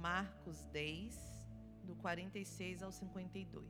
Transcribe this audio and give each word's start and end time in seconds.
Marcos 0.00 0.64
10, 0.72 1.14
do 1.84 1.94
46 1.96 2.82
ao 2.82 2.90
52. 2.90 3.66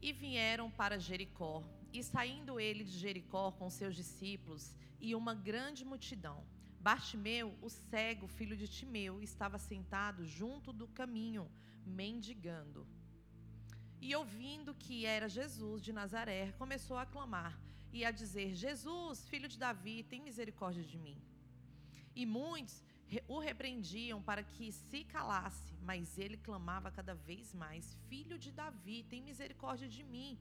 E 0.00 0.12
vieram 0.12 0.70
para 0.70 1.00
Jericó, 1.00 1.64
e 1.92 2.00
saindo 2.02 2.60
ele 2.60 2.84
de 2.84 2.96
Jericó 2.96 3.50
com 3.50 3.68
seus 3.68 3.96
discípulos 3.96 4.72
e 5.00 5.16
uma 5.16 5.34
grande 5.34 5.84
multidão, 5.84 6.44
Bartimeu, 6.78 7.56
o 7.60 7.68
cego, 7.68 8.28
filho 8.28 8.56
de 8.56 8.68
Timeu, 8.68 9.20
estava 9.20 9.58
sentado 9.58 10.24
junto 10.24 10.72
do 10.72 10.86
caminho, 10.86 11.50
mendigando. 11.84 12.86
E 14.00 14.14
ouvindo 14.14 14.74
que 14.74 15.06
era 15.06 15.28
Jesus 15.28 15.82
de 15.82 15.92
Nazaré, 15.92 16.52
começou 16.52 16.96
a 16.98 17.06
clamar 17.06 17.56
e 17.92 18.04
a 18.04 18.10
dizer: 18.10 18.54
Jesus, 18.54 19.24
filho 19.28 19.48
de 19.48 19.58
Davi, 19.58 20.02
tem 20.04 20.20
misericórdia 20.20 20.84
de 20.84 20.98
mim. 20.98 21.20
E 22.14 22.24
muitos 22.26 22.82
o 23.28 23.38
repreendiam 23.38 24.22
para 24.22 24.42
que 24.42 24.72
se 24.72 25.04
calasse, 25.04 25.74
mas 25.82 26.16
ele 26.18 26.36
clamava 26.36 26.90
cada 26.90 27.14
vez 27.14 27.52
mais: 27.54 27.94
Filho 28.08 28.38
de 28.38 28.50
Davi, 28.50 29.04
tem 29.04 29.22
misericórdia 29.22 29.88
de 29.88 30.02
mim. 30.02 30.38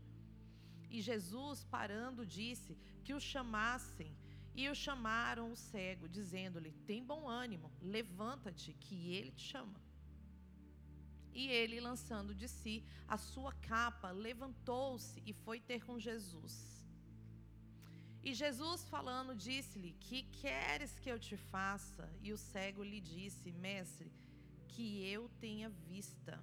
E 0.89 1.01
Jesus, 1.01 1.63
parando, 1.63 2.25
disse 2.25 2.77
que 3.03 3.13
o 3.13 3.19
chamassem. 3.19 4.15
E 4.53 4.67
o 4.69 4.75
chamaram 4.75 5.51
o 5.51 5.55
cego, 5.55 6.09
dizendo-lhe: 6.09 6.71
Tem 6.85 7.03
bom 7.03 7.27
ânimo, 7.27 7.71
levanta-te, 7.81 8.73
que 8.73 9.13
ele 9.13 9.31
te 9.31 9.43
chama. 9.43 9.79
E 11.33 11.47
ele, 11.47 11.79
lançando 11.79 12.35
de 12.35 12.47
si 12.49 12.83
a 13.07 13.17
sua 13.17 13.53
capa, 13.53 14.11
levantou-se 14.11 15.23
e 15.25 15.31
foi 15.31 15.61
ter 15.61 15.85
com 15.85 15.97
Jesus. 15.97 16.80
E 18.23 18.33
Jesus, 18.33 18.83
falando, 18.85 19.35
disse-lhe: 19.35 19.93
Que 19.93 20.23
queres 20.23 20.97
que 20.99 21.09
eu 21.09 21.19
te 21.19 21.35
faça? 21.35 22.07
E 22.21 22.31
o 22.31 22.37
cego 22.37 22.83
lhe 22.83 23.01
disse: 23.01 23.51
Mestre, 23.51 24.11
que 24.67 25.05
eu 25.07 25.29
tenha 25.39 25.69
vista. 25.69 26.41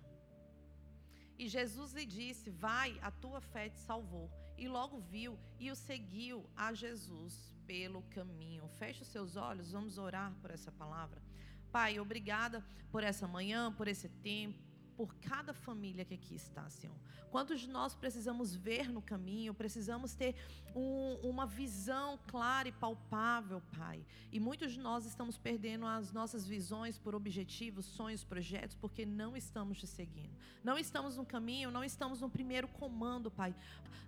E 1.38 1.48
Jesus 1.48 1.92
lhe 1.92 2.04
disse: 2.04 2.50
Vai, 2.50 2.98
a 3.00 3.10
tua 3.10 3.40
fé 3.40 3.68
te 3.68 3.78
salvou. 3.78 4.30
E 4.56 4.66
logo 4.66 4.98
viu 4.98 5.38
e 5.60 5.70
o 5.70 5.76
seguiu 5.76 6.44
a 6.56 6.72
Jesus 6.74 7.54
pelo 7.64 8.02
caminho. 8.10 8.66
Feche 8.78 9.02
os 9.02 9.08
seus 9.08 9.36
olhos, 9.36 9.70
vamos 9.70 9.98
orar 9.98 10.34
por 10.40 10.50
essa 10.50 10.72
palavra. 10.72 11.22
Pai, 11.70 12.00
obrigada 12.00 12.64
por 12.90 13.04
essa 13.04 13.28
manhã, 13.28 13.72
por 13.72 13.86
esse 13.86 14.08
tempo 14.08 14.67
por 14.98 15.14
cada 15.20 15.54
família 15.54 16.04
que 16.04 16.14
aqui 16.14 16.34
está, 16.34 16.68
Senhor. 16.68 16.96
Quantos 17.30 17.60
de 17.60 17.68
nós 17.68 17.94
precisamos 17.94 18.56
ver 18.56 18.90
no 18.90 19.00
caminho, 19.00 19.54
precisamos 19.54 20.12
ter 20.12 20.34
um, 20.74 21.14
uma 21.22 21.46
visão 21.46 22.18
clara 22.26 22.66
e 22.66 22.72
palpável, 22.72 23.62
Pai. 23.78 24.04
E 24.32 24.40
muitos 24.40 24.72
de 24.72 24.80
nós 24.80 25.06
estamos 25.06 25.38
perdendo 25.38 25.86
as 25.86 26.12
nossas 26.12 26.48
visões 26.48 26.98
por 26.98 27.14
objetivos, 27.14 27.86
sonhos, 27.86 28.24
projetos, 28.24 28.74
porque 28.74 29.06
não 29.06 29.36
estamos 29.36 29.78
te 29.78 29.86
seguindo. 29.86 30.36
Não 30.64 30.76
estamos 30.76 31.16
no 31.16 31.24
caminho, 31.24 31.70
não 31.70 31.84
estamos 31.84 32.20
no 32.20 32.28
primeiro 32.28 32.66
comando, 32.66 33.30
Pai. 33.30 33.54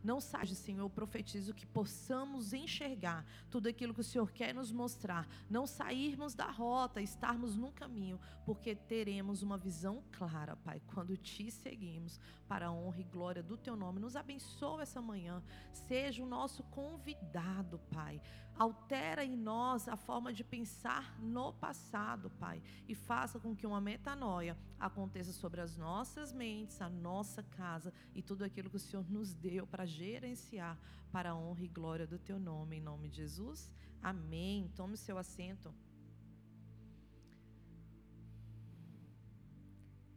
Não 0.02 0.20
saia, 0.20 0.54
Senhor, 0.54 0.82
eu 0.82 0.90
profetizo 0.90 1.54
que 1.54 1.66
possamos 1.66 2.52
enxergar 2.52 3.24
tudo 3.48 3.68
aquilo 3.68 3.94
que 3.94 4.00
o 4.00 4.04
Senhor 4.04 4.32
quer 4.32 4.52
nos 4.52 4.72
mostrar. 4.72 5.28
Não 5.48 5.68
sairmos 5.68 6.34
da 6.34 6.50
rota, 6.50 7.00
estarmos 7.00 7.54
no 7.54 7.70
caminho, 7.70 8.18
porque 8.44 8.74
teremos 8.74 9.40
uma 9.42 9.56
visão 9.56 10.02
clara, 10.10 10.56
Pai 10.56 10.79
quando 10.86 11.16
te 11.16 11.50
seguimos 11.50 12.20
para 12.48 12.66
a 12.66 12.72
honra 12.72 13.00
e 13.00 13.04
glória 13.04 13.42
do 13.42 13.56
teu 13.56 13.76
nome. 13.76 14.00
Nos 14.00 14.16
abençoa 14.16 14.82
essa 14.82 15.00
manhã. 15.00 15.42
Seja 15.72 16.22
o 16.22 16.26
nosso 16.26 16.62
convidado, 16.64 17.78
Pai. 17.90 18.20
Altera 18.58 19.24
em 19.24 19.36
nós 19.36 19.88
a 19.88 19.96
forma 19.96 20.32
de 20.32 20.44
pensar 20.44 21.18
no 21.18 21.52
passado, 21.52 22.28
Pai, 22.30 22.62
e 22.86 22.94
faça 22.94 23.38
com 23.40 23.56
que 23.56 23.66
uma 23.66 23.80
metanoia 23.80 24.56
aconteça 24.78 25.32
sobre 25.32 25.60
as 25.60 25.76
nossas 25.76 26.32
mentes, 26.32 26.80
a 26.82 26.88
nossa 26.88 27.42
casa 27.42 27.92
e 28.14 28.22
tudo 28.22 28.44
aquilo 28.44 28.68
que 28.68 28.76
o 28.76 28.80
Senhor 28.80 29.08
nos 29.10 29.32
deu 29.32 29.66
para 29.66 29.86
gerenciar 29.86 30.78
para 31.10 31.30
a 31.30 31.36
honra 31.36 31.62
e 31.62 31.68
glória 31.68 32.06
do 32.06 32.18
teu 32.18 32.38
nome, 32.38 32.76
em 32.76 32.80
nome 32.80 33.08
de 33.08 33.16
Jesus. 33.16 33.72
Amém. 34.02 34.70
Tome 34.76 34.96
seu 34.96 35.18
assento. 35.18 35.74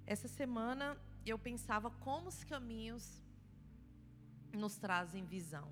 Essa 0.06 0.28
semana 0.28 0.98
eu 1.26 1.40
pensava 1.40 1.90
como 1.90 2.28
os 2.28 2.44
caminhos 2.44 3.22
nos 4.54 4.76
trazem 4.76 5.26
visão. 5.26 5.72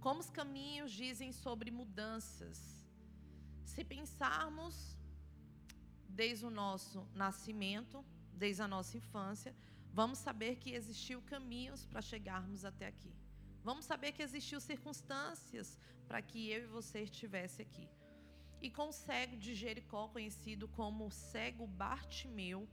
Como 0.00 0.20
os 0.20 0.30
caminhos 0.30 0.90
dizem 0.92 1.32
sobre 1.32 1.70
mudanças. 1.70 2.58
Se 3.64 3.84
pensarmos 3.84 4.96
desde 6.08 6.44
o 6.44 6.50
nosso 6.50 7.06
nascimento, 7.14 8.04
desde 8.34 8.62
a 8.62 8.68
nossa 8.68 8.96
infância, 8.96 9.54
vamos 9.92 10.18
saber 10.18 10.56
que 10.56 10.72
existiu 10.72 11.20
caminhos 11.22 11.84
para 11.86 12.02
chegarmos 12.02 12.64
até 12.64 12.86
aqui. 12.86 13.12
Vamos 13.64 13.84
saber 13.84 14.12
que 14.12 14.22
existiu 14.22 14.60
circunstâncias 14.60 15.78
para 16.08 16.20
que 16.20 16.50
eu 16.50 16.64
e 16.64 16.66
você 16.66 17.02
estivesse 17.02 17.62
aqui. 17.62 17.88
E 18.60 18.70
com 18.70 18.88
o 18.88 18.92
cego 18.92 19.36
de 19.36 19.54
Jericó, 19.54 20.08
conhecido 20.08 20.68
como 20.68 21.10
cego 21.10 21.66
Bartimeu, 21.66 22.68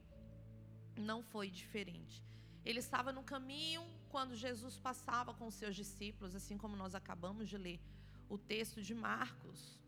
não 1.00 1.22
foi 1.22 1.50
diferente. 1.50 2.22
Ele 2.64 2.80
estava 2.80 3.10
no 3.12 3.22
caminho 3.22 3.82
quando 4.10 4.36
Jesus 4.36 4.78
passava 4.78 5.32
com 5.32 5.46
os 5.46 5.54
seus 5.54 5.74
discípulos, 5.74 6.34
assim 6.34 6.58
como 6.58 6.76
nós 6.76 6.94
acabamos 6.94 7.48
de 7.48 7.56
ler 7.56 7.80
o 8.28 8.36
texto 8.36 8.82
de 8.82 8.94
Marcos. 8.94 9.80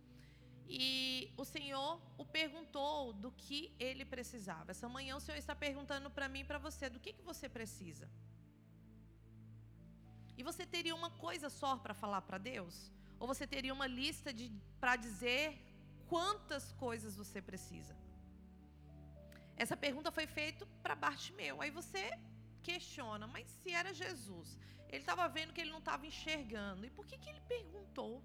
E 0.68 1.32
o 1.36 1.44
Senhor 1.44 2.00
o 2.16 2.24
perguntou 2.24 3.12
do 3.12 3.30
que 3.32 3.74
ele 3.78 4.04
precisava. 4.04 4.70
Essa 4.70 4.88
manhã 4.88 5.16
o 5.16 5.20
Senhor 5.20 5.38
está 5.38 5.54
perguntando 5.54 6.10
para 6.10 6.28
mim 6.28 6.40
e 6.40 6.44
para 6.44 6.58
você: 6.58 6.88
do 6.88 7.00
que, 7.00 7.12
que 7.12 7.22
você 7.22 7.48
precisa? 7.48 8.08
E 10.36 10.42
você 10.42 10.64
teria 10.64 10.94
uma 10.94 11.10
coisa 11.10 11.50
só 11.50 11.76
para 11.76 11.94
falar 11.94 12.22
para 12.22 12.38
Deus? 12.38 12.90
Ou 13.20 13.26
você 13.26 13.46
teria 13.46 13.72
uma 13.72 13.86
lista 13.86 14.30
para 14.80 14.96
dizer 14.96 15.58
quantas 16.08 16.72
coisas 16.72 17.16
você 17.16 17.40
precisa? 17.40 17.94
Essa 19.56 19.76
pergunta 19.76 20.10
foi 20.10 20.26
feita 20.26 20.66
para 20.82 20.94
Bartimeu. 20.94 21.60
Aí 21.62 21.70
você 21.70 22.10
questiona, 22.62 23.26
mas 23.26 23.46
se 23.62 23.70
era 23.72 23.92
Jesus, 23.92 24.58
ele 24.88 25.02
estava 25.02 25.26
vendo 25.28 25.52
que 25.52 25.60
ele 25.60 25.70
não 25.70 25.78
estava 25.78 26.06
enxergando. 26.06 26.86
E 26.86 26.90
por 26.90 27.06
que, 27.06 27.18
que 27.18 27.28
ele 27.28 27.40
perguntou 27.40 28.22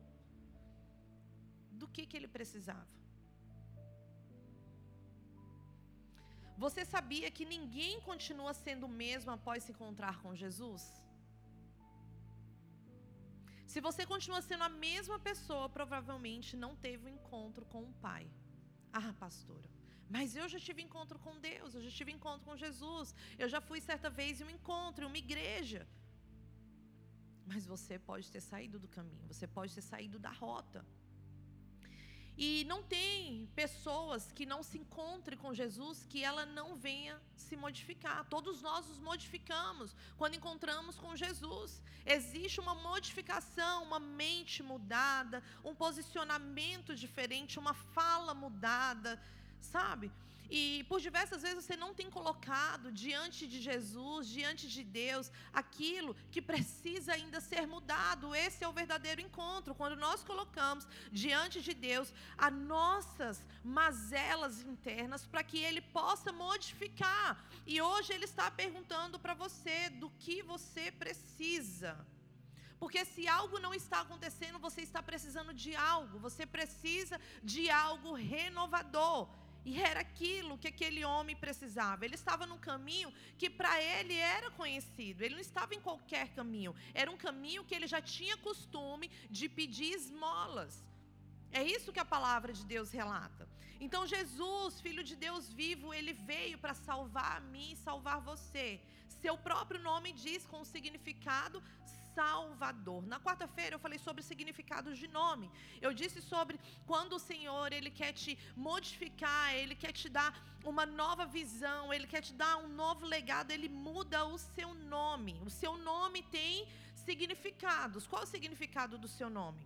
do 1.71 1.87
que, 1.87 2.05
que 2.05 2.17
ele 2.17 2.27
precisava? 2.27 2.97
Você 6.57 6.83
sabia 6.83 7.29
que 7.29 7.45
ninguém 7.45 8.01
continua 8.01 8.53
sendo 8.53 8.85
o 8.87 8.95
mesmo 9.03 9.31
após 9.31 9.63
se 9.63 9.71
encontrar 9.71 10.16
com 10.21 10.35
Jesus? 10.35 10.83
Se 13.71 13.79
você 13.79 14.05
continua 14.05 14.41
sendo 14.41 14.63
a 14.63 14.69
mesma 14.69 15.19
pessoa, 15.19 15.69
provavelmente 15.69 16.57
não 16.57 16.75
teve 16.75 17.05
um 17.05 17.13
encontro 17.17 17.63
com 17.66 17.83
o 17.83 17.93
Pai. 18.05 18.25
Ah, 18.91 19.13
pastora, 19.19 19.69
mas 20.09 20.35
eu 20.35 20.47
já 20.47 20.59
tive 20.59 20.81
encontro 20.81 21.19
com 21.19 21.38
Deus, 21.40 21.75
eu 21.75 21.81
já 21.81 21.91
tive 21.91 22.12
encontro 22.12 22.45
com 22.45 22.56
Jesus. 22.56 23.13
Eu 23.38 23.50
já 23.50 23.59
fui 23.59 23.79
certa 23.81 24.09
vez 24.09 24.40
em 24.40 24.45
um 24.45 24.50
encontro, 24.50 25.03
em 25.03 25.07
uma 25.07 25.18
igreja. 25.18 25.88
Mas 27.45 27.66
você 27.66 27.97
pode 27.97 28.31
ter 28.31 28.41
saído 28.41 28.78
do 28.79 28.88
caminho, 28.88 29.28
você 29.28 29.47
pode 29.47 29.73
ter 29.73 29.81
saído 29.81 30.17
da 30.19 30.31
rota. 30.31 30.85
E 32.38 32.63
não 32.66 32.84
tem 32.84 33.47
pessoas 33.56 34.31
que 34.31 34.46
não 34.46 34.62
se 34.62 34.78
encontrem 34.78 35.38
com 35.44 35.56
Jesus 35.56 36.06
que 36.09 36.23
ela 36.23 36.46
não 36.46 36.75
venha 36.75 37.19
se 37.35 37.56
modificar. 37.57 38.25
Todos 38.25 38.62
nós 38.62 38.88
nos 38.88 39.00
modificamos 39.00 39.96
quando 40.19 40.35
encontramos 40.35 41.00
com 41.00 41.16
Jesus. 41.16 41.81
Existe 42.06 42.59
uma 42.59 42.75
modificação, 42.75 43.84
uma 43.84 44.00
mente 44.00 44.62
mudada, 44.62 45.44
um 45.63 45.73
posicionamento 45.73 46.94
diferente, 46.96 47.58
uma 47.58 47.73
fala 47.73 48.35
mudada 48.35 49.20
sabe? 49.61 50.11
E 50.49 50.85
por 50.87 50.99
diversas 51.01 51.41
vezes 51.41 51.65
você 51.65 51.75
não 51.75 51.93
tem 51.93 52.09
colocado 52.09 52.91
diante 52.91 53.45
de 53.47 53.61
Jesus, 53.61 54.27
diante 54.29 54.67
de 54.69 54.83
Deus, 54.83 55.29
aquilo 55.51 56.15
que 56.31 56.41
precisa 56.41 57.13
ainda 57.13 57.41
ser 57.41 57.67
mudado. 57.67 58.33
Esse 58.33 58.63
é 58.63 58.67
o 58.67 58.71
verdadeiro 58.71 59.19
encontro. 59.19 59.75
Quando 59.75 59.97
nós 59.97 60.23
colocamos 60.23 60.87
diante 61.11 61.61
de 61.61 61.73
Deus 61.73 62.13
as 62.37 62.53
nossas 62.53 63.43
mazelas 63.63 64.61
internas 64.61 65.25
para 65.25 65.43
que 65.43 65.59
Ele 65.59 65.81
possa 65.81 66.31
modificar. 66.31 67.45
E 67.65 67.81
hoje 67.81 68.13
Ele 68.13 68.25
está 68.25 68.49
perguntando 68.49 69.19
para 69.19 69.33
você 69.33 69.89
do 69.89 70.09
que 70.11 70.41
você 70.41 70.91
precisa. 70.91 71.97
Porque 72.79 73.03
se 73.03 73.27
algo 73.27 73.59
não 73.59 73.73
está 73.73 74.01
acontecendo, 74.01 74.59
você 74.59 74.81
está 74.81 75.01
precisando 75.01 75.53
de 75.53 75.75
algo, 75.75 76.19
você 76.19 76.45
precisa 76.45 77.19
de 77.43 77.69
algo 77.69 78.13
renovador. 78.13 79.27
E 79.65 79.81
era 79.81 79.99
aquilo 79.99 80.57
que 80.57 80.67
aquele 80.67 81.03
homem 81.03 81.35
precisava. 81.35 82.05
Ele 82.05 82.15
estava 82.15 82.45
num 82.45 82.57
caminho 82.57 83.13
que 83.37 83.49
para 83.49 83.81
ele 83.81 84.15
era 84.15 84.49
conhecido. 84.51 85.21
Ele 85.21 85.35
não 85.35 85.41
estava 85.41 85.75
em 85.75 85.81
qualquer 85.81 86.29
caminho. 86.29 86.73
Era 86.93 87.11
um 87.11 87.17
caminho 87.17 87.65
que 87.65 87.75
ele 87.75 87.87
já 87.87 88.01
tinha 88.01 88.37
costume 88.37 89.11
de 89.29 89.49
pedir 89.49 89.91
esmolas. 89.93 90.83
É 91.51 91.63
isso 91.63 91.91
que 91.91 91.99
a 91.99 92.05
palavra 92.05 92.53
de 92.53 92.65
Deus 92.65 92.91
relata. 92.91 93.47
Então, 93.79 94.07
Jesus, 94.07 94.81
Filho 94.81 95.03
de 95.03 95.15
Deus 95.15 95.53
vivo, 95.53 95.93
ele 95.93 96.13
veio 96.13 96.57
para 96.57 96.73
salvar 96.73 97.37
a 97.37 97.39
mim 97.39 97.71
e 97.73 97.75
salvar 97.75 98.19
você. 98.19 98.81
Seu 99.21 99.37
próprio 99.37 99.81
nome 99.81 100.11
diz 100.13 100.45
com 100.45 100.61
o 100.61 100.65
significado 100.65 101.61
Salvador. 102.17 103.02
Na 103.14 103.19
quarta-feira 103.25 103.73
eu 103.75 103.84
falei 103.85 103.99
sobre 104.05 104.22
significados 104.31 104.93
de 105.02 105.08
nome. 105.19 105.47
Eu 105.85 105.91
disse 106.02 106.19
sobre 106.31 106.55
quando 106.91 107.14
o 107.17 107.23
Senhor 107.29 107.67
ele 107.78 107.91
quer 107.99 108.11
te 108.22 108.31
modificar, 108.67 109.46
ele 109.61 109.75
quer 109.84 109.93
te 109.99 110.09
dar 110.17 110.31
uma 110.72 110.85
nova 111.02 111.25
visão, 111.37 111.84
ele 111.96 112.08
quer 112.14 112.22
te 112.28 112.34
dar 112.43 112.53
um 112.66 112.69
novo 112.84 113.05
legado, 113.16 113.52
ele 113.52 113.69
muda 113.69 114.19
o 114.34 114.37
seu 114.55 114.69
nome. 114.97 115.34
O 115.49 115.52
seu 115.61 115.73
nome 115.91 116.22
tem 116.37 116.67
significados. 117.08 118.08
Qual 118.11 118.23
o 118.23 118.31
significado 118.35 118.97
do 119.03 119.09
seu 119.17 119.29
nome? 119.41 119.64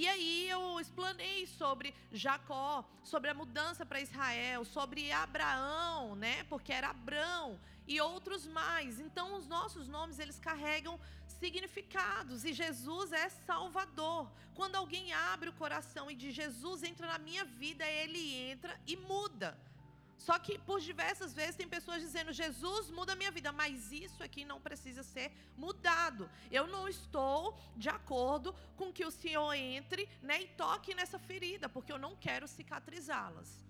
E 0.00 0.06
aí 0.12 0.48
eu 0.56 0.62
explanei 0.84 1.40
sobre 1.60 1.88
Jacó, 2.24 2.70
sobre 3.12 3.30
a 3.30 3.38
mudança 3.40 3.84
para 3.84 4.04
Israel, 4.08 4.64
sobre 4.76 5.10
Abraão, 5.10 6.14
né? 6.24 6.34
Porque 6.52 6.72
era 6.72 6.90
Abrão 6.90 7.58
e 7.88 8.00
outros 8.00 8.46
mais. 8.46 9.00
Então 9.00 9.34
os 9.38 9.46
nossos 9.48 9.88
nomes 9.88 10.18
eles 10.18 10.38
carregam 10.38 11.00
significados 11.40 12.44
e 12.44 12.52
Jesus 12.52 13.12
é 13.12 13.28
Salvador. 13.28 14.30
Quando 14.54 14.76
alguém 14.76 15.12
abre 15.12 15.48
o 15.48 15.58
coração 15.62 16.10
e 16.10 16.14
diz 16.14 16.34
Jesus 16.34 16.82
entra 16.82 17.06
na 17.06 17.18
minha 17.18 17.44
vida, 17.44 17.84
ele 17.84 18.22
entra 18.52 18.78
e 18.86 18.96
muda. 18.96 19.58
Só 20.18 20.36
que 20.38 20.58
por 20.58 20.80
diversas 20.80 21.32
vezes 21.32 21.54
tem 21.54 21.68
pessoas 21.68 22.02
dizendo 22.02 22.32
Jesus 22.32 22.90
muda 22.90 23.12
a 23.12 23.16
minha 23.16 23.30
vida, 23.30 23.52
mas 23.52 23.92
isso 23.92 24.22
aqui 24.22 24.44
não 24.44 24.60
precisa 24.60 25.02
ser 25.02 25.32
mudado. 25.56 26.28
Eu 26.50 26.66
não 26.66 26.88
estou 26.88 27.56
de 27.76 27.88
acordo 27.88 28.52
com 28.76 28.92
que 28.92 29.04
o 29.06 29.10
Senhor 29.10 29.54
entre 29.54 30.08
né, 30.20 30.42
e 30.42 30.48
toque 30.48 30.92
nessa 30.92 31.18
ferida, 31.18 31.68
porque 31.68 31.92
eu 31.92 31.98
não 31.98 32.16
quero 32.16 32.48
cicatrizá-las. 32.48 33.64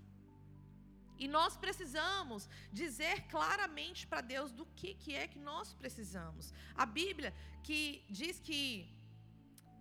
E 1.18 1.26
nós 1.26 1.56
precisamos 1.56 2.48
dizer 2.72 3.22
claramente 3.28 4.06
para 4.06 4.20
Deus 4.20 4.52
do 4.52 4.66
que, 4.76 4.94
que 4.94 5.14
é 5.14 5.26
que 5.26 5.38
nós 5.38 5.72
precisamos. 5.74 6.52
A 6.74 6.86
Bíblia 6.86 7.34
que 7.62 8.04
diz 8.08 8.38
que 8.38 8.88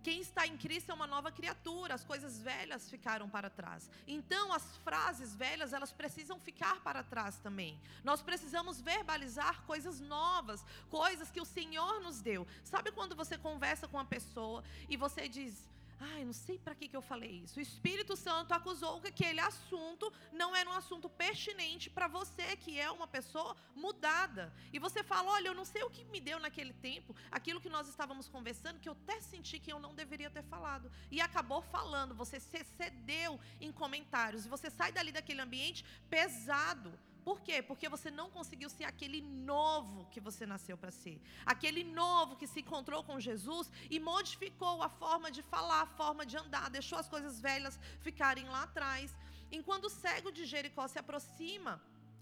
quem 0.02 0.20
está 0.20 0.46
em 0.46 0.56
Cristo 0.56 0.90
é 0.90 0.94
uma 0.94 1.06
nova 1.06 1.30
criatura, 1.30 1.94
as 1.94 2.04
coisas 2.04 2.40
velhas 2.40 2.88
ficaram 2.88 3.28
para 3.28 3.50
trás. 3.50 3.90
Então, 4.06 4.52
as 4.52 4.76
frases 4.78 5.34
velhas, 5.34 5.72
elas 5.72 5.92
precisam 5.92 6.38
ficar 6.38 6.80
para 6.82 7.02
trás 7.02 7.38
também. 7.38 7.78
Nós 8.04 8.22
precisamos 8.22 8.80
verbalizar 8.80 9.62
coisas 9.64 10.00
novas, 10.00 10.64
coisas 10.88 11.30
que 11.30 11.40
o 11.40 11.44
Senhor 11.44 12.00
nos 12.00 12.20
deu. 12.20 12.46
Sabe 12.64 12.90
quando 12.92 13.14
você 13.14 13.36
conversa 13.36 13.88
com 13.88 13.96
uma 13.96 14.04
pessoa 14.04 14.64
e 14.88 14.96
você 14.96 15.28
diz: 15.28 15.68
Ai, 16.00 16.24
não 16.24 16.32
sei 16.32 16.58
para 16.58 16.74
que, 16.74 16.88
que 16.88 16.96
eu 16.96 17.02
falei 17.02 17.42
isso. 17.44 17.58
O 17.58 17.62
Espírito 17.62 18.14
Santo 18.14 18.52
acusou 18.52 19.00
que 19.00 19.08
aquele 19.08 19.40
assunto 19.40 20.12
não 20.32 20.54
era 20.54 20.70
um 20.70 20.72
assunto 20.72 21.08
pertinente 21.08 21.90
para 21.90 22.06
você, 22.06 22.56
que 22.56 22.78
é 22.78 22.90
uma 22.90 23.06
pessoa 23.06 23.56
mudada. 23.74 24.52
E 24.72 24.78
você 24.78 25.02
fala: 25.02 25.32
Olha, 25.32 25.48
eu 25.48 25.54
não 25.54 25.64
sei 25.64 25.82
o 25.82 25.90
que 25.90 26.04
me 26.04 26.20
deu 26.20 26.38
naquele 26.38 26.72
tempo, 26.72 27.16
aquilo 27.30 27.60
que 27.60 27.68
nós 27.68 27.88
estávamos 27.88 28.28
conversando, 28.28 28.78
que 28.78 28.88
eu 28.88 28.92
até 28.92 29.20
senti 29.20 29.58
que 29.58 29.72
eu 29.72 29.80
não 29.80 29.94
deveria 29.94 30.30
ter 30.30 30.44
falado. 30.44 30.90
E 31.10 31.20
acabou 31.20 31.62
falando, 31.62 32.14
você 32.14 32.38
se 32.38 32.64
cedeu 32.76 33.40
em 33.60 33.72
comentários. 33.72 34.46
E 34.46 34.48
você 34.48 34.70
sai 34.70 34.92
dali 34.92 35.10
daquele 35.10 35.40
ambiente 35.40 35.84
pesado. 36.08 36.96
Por 37.28 37.40
quê? 37.46 37.56
Porque 37.68 37.90
você 37.94 38.10
não 38.18 38.28
conseguiu 38.36 38.70
ser 38.74 38.84
aquele 38.84 39.20
novo 39.20 40.06
que 40.12 40.20
você 40.26 40.44
nasceu 40.52 40.76
para 40.82 40.92
ser. 41.02 41.16
Aquele 41.52 41.82
novo 41.84 42.36
que 42.40 42.46
se 42.52 42.60
encontrou 42.60 43.00
com 43.08 43.24
Jesus 43.26 43.70
e 43.94 44.00
modificou 44.00 44.76
a 44.86 44.88
forma 45.02 45.28
de 45.36 45.42
falar, 45.42 45.82
a 45.82 45.92
forma 46.00 46.24
de 46.30 46.38
andar, 46.42 46.70
deixou 46.70 46.98
as 46.98 47.10
coisas 47.14 47.34
velhas 47.48 47.78
ficarem 48.00 48.46
lá 48.54 48.62
atrás. 48.62 49.14
Enquanto 49.58 49.84
o 49.88 49.94
cego 50.02 50.32
de 50.32 50.46
Jericó 50.52 50.88
se 50.88 50.98
aproxima, 50.98 51.74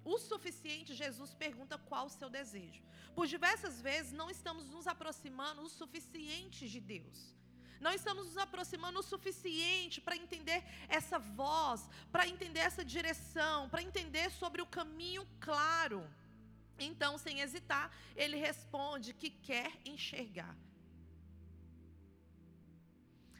o 0.04 0.18
suficiente, 0.18 1.00
Jesus 1.04 1.32
pergunta 1.34 1.78
qual 1.78 2.06
o 2.06 2.16
seu 2.18 2.28
desejo. 2.28 2.82
Por 3.14 3.28
diversas 3.28 3.80
vezes 3.80 4.12
não 4.12 4.28
estamos 4.28 4.66
nos 4.74 4.88
aproximando 4.88 5.62
o 5.62 5.74
suficiente 5.80 6.68
de 6.68 6.80
Deus. 6.80 7.20
Não 7.80 7.92
estamos 7.92 8.26
nos 8.26 8.36
aproximando 8.36 9.00
o 9.00 9.02
suficiente 9.02 10.00
para 10.00 10.16
entender 10.16 10.64
essa 10.88 11.18
voz, 11.18 11.88
para 12.10 12.26
entender 12.26 12.60
essa 12.60 12.84
direção, 12.84 13.68
para 13.68 13.82
entender 13.82 14.30
sobre 14.30 14.62
o 14.62 14.66
caminho 14.66 15.26
claro. 15.40 16.08
Então, 16.78 17.16
sem 17.16 17.40
hesitar, 17.40 17.90
ele 18.14 18.36
responde 18.36 19.14
que 19.14 19.30
quer 19.30 19.72
enxergar. 19.84 20.54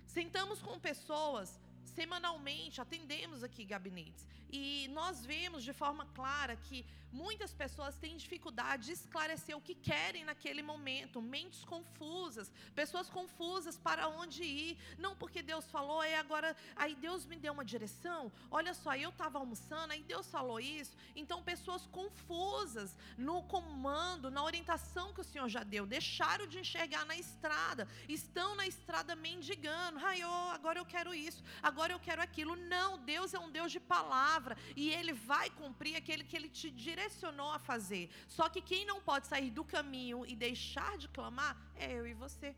Sentamos 0.07 0.63
com 0.63 0.79
pessoas 0.81 1.61
semanalmente, 1.89 2.81
atendemos 2.81 3.43
aqui 3.43 3.65
gabinetes, 3.65 4.27
e 4.51 4.89
nós 4.93 5.25
vemos 5.25 5.65
de 5.65 5.73
forma 5.73 6.07
clara 6.07 6.57
que 6.57 6.85
Muitas 7.13 7.53
pessoas 7.55 7.97
têm 7.97 8.17
dificuldade 8.17 8.87
de 8.87 8.93
esclarecer 8.93 9.57
o 9.57 9.61
que 9.61 9.75
querem 9.75 10.25
naquele 10.25 10.63
momento, 10.63 11.23
mentes 11.23 11.65
confusas, 11.65 12.53
pessoas 12.75 13.09
confusas 13.09 13.79
para 13.79 14.09
onde 14.09 14.43
ir. 14.43 14.79
Não 14.99 15.17
porque 15.17 15.41
Deus 15.43 15.65
falou, 15.71 16.03
é 16.03 16.17
agora, 16.17 16.55
aí 16.75 16.95
Deus 16.95 17.25
me 17.25 17.37
deu 17.37 17.53
uma 17.55 17.65
direção. 17.65 18.31
Olha 18.51 18.75
só, 18.75 18.95
eu 18.95 19.11
estava 19.11 19.39
almoçando, 19.39 19.95
aí 19.95 20.03
Deus 20.03 20.27
falou 20.31 20.61
isso. 20.61 20.95
Então, 21.15 21.43
pessoas 21.43 21.87
confusas 21.87 22.95
no 23.17 23.43
comando, 23.45 24.31
na 24.31 24.43
orientação 24.45 25.15
que 25.15 25.23
o 25.23 25.25
Senhor 25.25 25.49
já 25.49 25.63
deu, 25.63 25.87
deixaram 25.87 26.47
de 26.47 26.59
enxergar 26.59 27.07
na 27.07 27.17
estrada, 27.17 27.89
estão 28.09 28.55
na 28.57 28.67
estrada 28.67 29.17
mendigando. 29.17 29.99
Ai, 30.05 30.23
oh, 30.23 30.51
agora 30.51 30.79
eu 30.79 30.85
quero 30.85 31.15
isso, 31.15 31.43
agora 31.63 31.76
eu 31.91 32.01
quero 32.01 32.23
aquilo. 32.23 32.57
Não, 32.57 32.99
Deus 32.99 33.35
é 33.35 33.39
um 33.39 33.51
Deus 33.51 33.71
de 33.73 33.81
palavra 33.81 34.57
e 34.75 34.91
Ele 34.91 35.13
vai 35.13 35.51
cumprir 35.51 35.97
aquele 35.97 36.25
que 36.25 36.37
Ele 36.37 36.49
te 36.49 36.71
direcionou 36.71 37.51
a 37.53 37.59
fazer. 37.59 38.11
Só 38.29 38.49
que 38.49 38.61
quem 38.61 38.85
não 38.85 39.01
pode 39.01 39.27
sair 39.27 39.51
do 39.51 39.65
caminho 39.65 40.25
e 40.27 40.35
deixar 40.35 40.97
de 40.97 41.09
clamar 41.09 41.57
é 41.75 41.93
eu 41.93 42.07
e 42.07 42.15
você. 42.15 42.55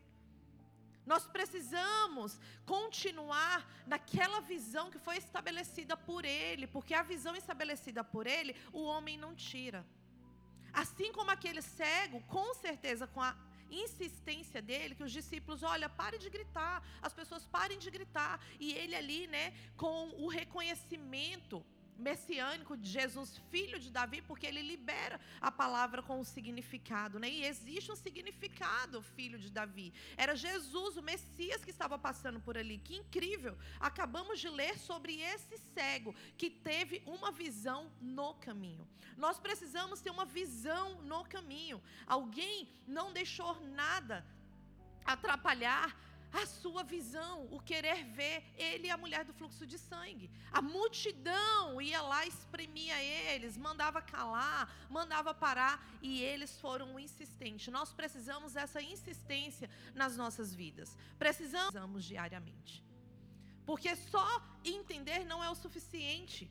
Nós 1.05 1.25
precisamos 1.25 2.39
continuar 2.65 3.67
naquela 3.87 4.39
visão 4.41 4.91
que 4.91 4.99
foi 4.99 5.17
estabelecida 5.17 5.97
por 5.97 6.23
Ele, 6.23 6.67
porque 6.67 6.93
a 6.93 7.01
visão 7.01 7.35
estabelecida 7.35 8.03
por 8.03 8.27
Ele, 8.27 8.55
o 8.71 8.83
homem 8.83 9.17
não 9.17 9.33
tira. 9.33 9.85
Assim 10.71 11.11
como 11.11 11.31
aquele 11.31 11.61
cego, 11.61 12.21
com 12.27 12.53
certeza, 12.53 13.07
com 13.07 13.21
a 13.21 13.35
insistência 13.71 14.61
dele, 14.61 14.95
que 14.95 15.03
os 15.03 15.11
discípulos, 15.11 15.63
olha, 15.63 15.89
parem 15.89 16.19
de 16.19 16.29
gritar, 16.29 16.83
as 17.01 17.13
pessoas 17.13 17.45
parem 17.47 17.77
de 17.77 17.89
gritar, 17.89 18.39
e 18.59 18.73
ele 18.73 18.95
ali, 18.95 19.27
né, 19.27 19.53
com 19.77 20.09
o 20.17 20.27
reconhecimento 20.27 21.65
messiânico 21.99 22.77
de 22.77 22.89
Jesus, 22.89 23.37
filho 23.51 23.79
de 23.79 23.91
Davi, 23.91 24.21
porque 24.21 24.47
ele 24.47 24.61
libera 24.61 25.19
a 25.41 25.51
palavra 25.51 26.01
com 26.01 26.19
o 26.19 26.25
significado, 26.25 27.19
né? 27.19 27.29
E 27.29 27.45
existe 27.45 27.91
um 27.91 27.95
significado, 27.95 29.01
filho 29.01 29.37
de 29.37 29.49
Davi. 29.49 29.93
Era 30.17 30.35
Jesus, 30.35 30.97
o 30.97 31.01
Messias 31.01 31.63
que 31.63 31.71
estava 31.71 31.97
passando 31.97 32.39
por 32.39 32.57
ali. 32.57 32.77
Que 32.77 32.95
incrível! 32.95 33.57
Acabamos 33.79 34.39
de 34.39 34.49
ler 34.49 34.77
sobre 34.77 35.19
esse 35.21 35.57
cego 35.73 36.15
que 36.37 36.49
teve 36.49 37.03
uma 37.05 37.31
visão 37.31 37.91
no 38.01 38.33
caminho. 38.35 38.87
Nós 39.17 39.37
precisamos 39.37 40.01
ter 40.01 40.09
uma 40.09 40.25
visão 40.25 41.01
no 41.01 41.23
caminho. 41.25 41.81
Alguém 42.07 42.69
não 42.87 43.11
deixou 43.11 43.59
nada 43.71 44.25
atrapalhar 45.05 45.95
a 46.31 46.45
sua 46.45 46.83
visão, 46.83 47.47
o 47.51 47.59
querer 47.59 48.03
ver 48.03 48.43
ele 48.55 48.87
e 48.87 48.91
a 48.91 48.97
mulher 48.97 49.25
do 49.25 49.33
fluxo 49.33 49.65
de 49.65 49.77
sangue. 49.77 50.29
A 50.51 50.61
multidão 50.61 51.81
ia 51.81 52.01
lá, 52.01 52.25
espremia 52.25 53.01
eles, 53.03 53.57
mandava 53.57 54.01
calar, 54.01 54.71
mandava 54.89 55.33
parar 55.33 55.83
e 56.01 56.21
eles 56.21 56.59
foram 56.59 56.99
insistentes. 56.99 57.73
Nós 57.73 57.91
precisamos 57.91 58.53
dessa 58.53 58.81
insistência 58.81 59.69
nas 59.95 60.15
nossas 60.15 60.53
vidas. 60.53 60.95
Precisamos 61.17 62.03
diariamente. 62.05 62.83
Porque 63.65 63.95
só 63.95 64.27
entender 64.63 65.25
não 65.25 65.43
é 65.43 65.49
o 65.49 65.55
suficiente. 65.55 66.49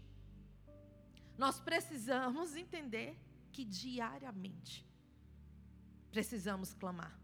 Nós 1.36 1.60
precisamos 1.60 2.56
entender 2.56 3.16
que 3.52 3.64
diariamente 3.64 4.86
precisamos 6.10 6.74
clamar. 6.74 7.16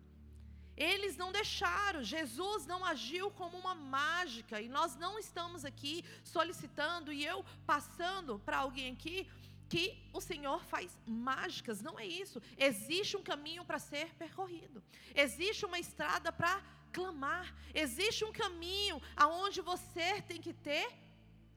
Eles 0.77 1.17
não 1.17 1.31
deixaram, 1.31 2.03
Jesus 2.03 2.67
não 2.67 2.85
agiu 2.85 3.31
como 3.31 3.57
uma 3.57 3.75
mágica, 3.75 4.61
e 4.61 4.69
nós 4.69 4.97
não 4.97 5.19
estamos 5.19 5.65
aqui 5.65 6.05
solicitando 6.25 7.13
e 7.13 7.25
eu 7.25 7.45
passando 7.67 8.39
para 8.41 8.59
alguém 8.59 8.93
aqui 8.93 9.29
que 9.69 9.99
o 10.13 10.21
Senhor 10.21 10.65
faz 10.65 10.97
mágicas, 11.07 11.81
não 11.81 11.99
é 11.99 12.07
isso. 12.07 12.41
Existe 12.57 13.17
um 13.17 13.23
caminho 13.23 13.65
para 13.65 13.79
ser 13.79 14.15
percorrido, 14.15 14.83
existe 15.15 15.65
uma 15.65 15.79
estrada 15.79 16.33
para 16.33 16.63
clamar, 16.93 17.55
existe 17.75 18.25
um 18.25 18.33
caminho 18.33 19.01
aonde 19.17 19.61
você 19.61 20.23
tem 20.23 20.41
que 20.41 20.53
ter 20.53 20.87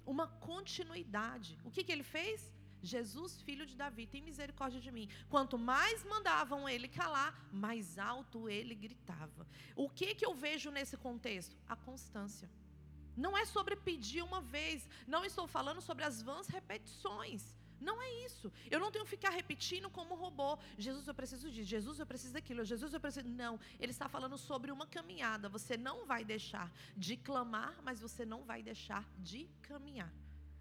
uma 0.06 0.28
continuidade. 0.28 1.60
O 1.64 1.70
que, 1.70 1.84
que 1.84 1.92
ele 1.92 2.04
fez? 2.04 2.57
Jesus, 2.82 3.42
filho 3.42 3.66
de 3.66 3.76
Davi, 3.76 4.06
tem 4.08 4.22
misericórdia 4.22 4.80
de 4.80 4.92
mim. 4.92 5.10
Quanto 5.30 5.58
mais 5.58 6.04
mandavam 6.04 6.68
ele 6.68 6.88
calar, 6.88 7.48
mais 7.52 7.98
alto 7.98 8.50
ele 8.50 8.76
gritava. 8.76 9.48
O 9.76 9.90
que 9.90 10.16
que 10.16 10.26
eu 10.26 10.34
vejo 10.34 10.72
nesse 10.72 10.96
contexto? 10.98 11.56
A 11.68 11.76
constância. 11.76 12.50
Não 13.16 13.36
é 13.38 13.46
sobre 13.46 13.76
pedir 13.76 14.22
uma 14.22 14.42
vez. 14.42 14.88
Não 15.08 15.26
estou 15.26 15.48
falando 15.48 15.82
sobre 15.82 16.04
as 16.04 16.22
vãs 16.22 16.48
repetições. 16.48 17.56
Não 17.80 18.02
é 18.02 18.26
isso. 18.26 18.52
Eu 18.70 18.80
não 18.80 18.92
tenho 18.92 19.06
que 19.06 19.12
ficar 19.12 19.30
repetindo 19.30 19.90
como 19.90 20.16
robô. 20.16 20.58
Jesus, 20.78 21.08
eu 21.08 21.14
preciso 21.14 21.50
disso. 21.52 21.70
Jesus, 21.70 22.00
eu 22.00 22.06
preciso 22.06 22.34
daquilo. 22.34 22.64
Jesus, 22.64 22.94
eu 22.94 23.00
preciso. 23.00 23.28
Não. 23.28 23.60
Ele 23.80 23.92
está 23.92 24.08
falando 24.08 24.38
sobre 24.38 24.72
uma 24.72 24.88
caminhada. 24.88 25.50
Você 25.50 25.78
não 25.78 26.06
vai 26.06 26.24
deixar 26.24 26.72
de 26.96 27.18
clamar, 27.18 27.80
mas 27.84 28.00
você 28.00 28.26
não 28.26 28.44
vai 28.44 28.64
deixar 28.64 29.08
de 29.20 29.48
caminhar. 29.62 30.12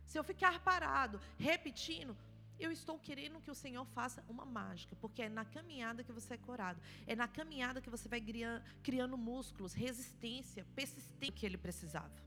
Se 0.07 0.19
eu 0.19 0.25
ficar 0.25 0.61
parado, 0.61 1.21
repetindo, 1.39 2.17
eu 2.59 2.73
estou 2.73 2.99
querendo 2.99 3.41
que 3.41 3.51
o 3.51 3.55
Senhor 3.55 3.85
faça 3.87 4.25
uma 4.29 4.45
mágica, 4.45 4.97
porque 4.97 5.23
é 5.23 5.29
na 5.29 5.45
caminhada 5.45 6.03
que 6.03 6.13
você 6.13 6.35
é 6.35 6.39
curado. 6.39 6.81
É 7.07 7.15
na 7.15 7.29
caminhada 7.29 7.81
que 7.81 7.91
você 7.91 8.09
vai 8.09 8.23
criando 8.83 9.19
músculos, 9.19 9.75
resistência, 9.75 10.67
persistência 10.75 11.33
que 11.33 11.45
ele 11.45 11.59
precisava. 11.59 12.26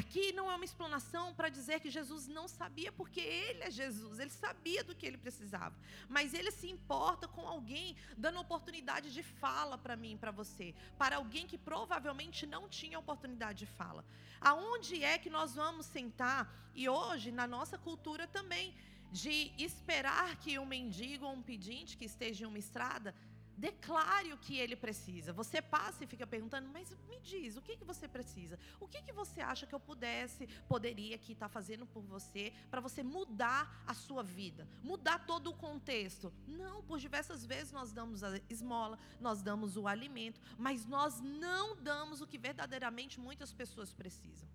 Aqui 0.00 0.30
não 0.38 0.50
é 0.50 0.54
uma 0.54 0.64
explanação 0.70 1.24
para 1.34 1.48
dizer 1.48 1.80
que 1.80 1.90
Jesus 1.90 2.22
não 2.28 2.46
sabia, 2.46 2.92
porque 2.92 3.20
Ele 3.20 3.62
é 3.62 3.70
Jesus, 3.70 4.18
Ele 4.18 4.34
sabia 4.44 4.84
do 4.84 4.94
que 4.94 5.06
Ele 5.06 5.16
precisava. 5.16 5.74
Mas 6.06 6.34
Ele 6.34 6.50
se 6.50 6.68
importa 6.68 7.26
com 7.26 7.48
alguém 7.48 7.96
dando 8.14 8.38
oportunidade 8.38 9.10
de 9.16 9.22
fala 9.22 9.78
para 9.78 9.96
mim 9.96 10.18
para 10.22 10.30
você, 10.30 10.74
para 10.98 11.16
alguém 11.16 11.46
que 11.46 11.56
provavelmente 11.56 12.44
não 12.54 12.68
tinha 12.68 12.98
oportunidade 12.98 13.60
de 13.60 13.66
fala. 13.78 14.04
Aonde 14.38 15.02
é 15.02 15.16
que 15.16 15.30
nós 15.30 15.54
vamos 15.54 15.86
sentar? 15.86 16.42
E 16.74 16.86
hoje, 16.90 17.32
na 17.32 17.46
nossa 17.46 17.78
cultura 17.78 18.26
também, 18.26 18.74
de 19.10 19.50
esperar 19.56 20.36
que 20.36 20.58
um 20.58 20.66
mendigo 20.66 21.24
ou 21.24 21.32
um 21.32 21.42
pedinte 21.42 21.96
que 21.96 22.04
esteja 22.04 22.44
em 22.44 22.48
uma 22.48 22.58
estrada 22.58 23.14
Declare 23.56 24.32
o 24.32 24.38
que 24.38 24.58
ele 24.58 24.76
precisa. 24.76 25.32
Você 25.32 25.62
passa 25.62 26.04
e 26.04 26.06
fica 26.06 26.26
perguntando, 26.26 26.68
mas 26.68 26.90
me 27.08 27.18
diz, 27.20 27.56
o 27.56 27.62
que, 27.62 27.76
que 27.76 27.84
você 27.84 28.06
precisa? 28.06 28.58
O 28.78 28.86
que, 28.86 29.00
que 29.02 29.12
você 29.12 29.40
acha 29.40 29.66
que 29.66 29.74
eu 29.74 29.80
pudesse, 29.80 30.46
poderia 30.68 31.16
aqui 31.16 31.32
estar 31.32 31.48
tá 31.48 31.52
fazendo 31.52 31.86
por 31.86 32.02
você, 32.02 32.52
para 32.70 32.80
você 32.80 33.02
mudar 33.02 33.82
a 33.86 33.94
sua 33.94 34.22
vida, 34.22 34.68
mudar 34.82 35.26
todo 35.26 35.50
o 35.50 35.54
contexto? 35.54 36.32
Não, 36.46 36.82
por 36.82 36.98
diversas 36.98 37.46
vezes 37.46 37.72
nós 37.72 37.92
damos 37.92 38.22
a 38.22 38.38
esmola, 38.50 38.98
nós 39.20 39.42
damos 39.42 39.76
o 39.76 39.88
alimento, 39.88 40.40
mas 40.58 40.84
nós 40.84 41.20
não 41.20 41.76
damos 41.76 42.20
o 42.20 42.26
que 42.26 42.38
verdadeiramente 42.38 43.18
muitas 43.18 43.52
pessoas 43.52 43.92
precisam. 43.92 44.48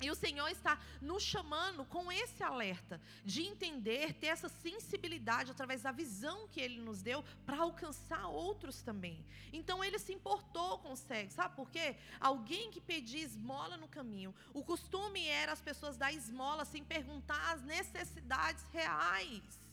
E 0.00 0.10
o 0.10 0.14
Senhor 0.14 0.48
está 0.48 0.78
nos 1.00 1.22
chamando 1.22 1.84
com 1.86 2.12
esse 2.12 2.42
alerta 2.42 3.00
de 3.24 3.42
entender, 3.42 4.12
ter 4.14 4.26
essa 4.26 4.48
sensibilidade 4.48 5.50
através 5.50 5.82
da 5.82 5.90
visão 5.90 6.46
que 6.48 6.60
Ele 6.60 6.80
nos 6.80 7.00
deu 7.00 7.24
para 7.46 7.58
alcançar 7.58 8.26
outros 8.28 8.82
também. 8.82 9.24
Então 9.52 9.82
Ele 9.82 9.98
se 9.98 10.12
importou 10.12 10.78
com 10.78 10.92
o 10.92 10.96
cego, 10.96 11.30
sabe 11.32 11.56
por 11.56 11.70
quê? 11.70 11.96
Alguém 12.20 12.70
que 12.70 12.80
pedia 12.80 13.24
esmola 13.24 13.76
no 13.76 13.88
caminho. 13.88 14.34
O 14.52 14.62
costume 14.62 15.26
era 15.26 15.52
as 15.52 15.62
pessoas 15.62 15.96
dar 15.96 16.12
esmola 16.12 16.64
sem 16.64 16.84
perguntar 16.84 17.54
as 17.54 17.62
necessidades 17.62 18.64
reais. 18.72 19.65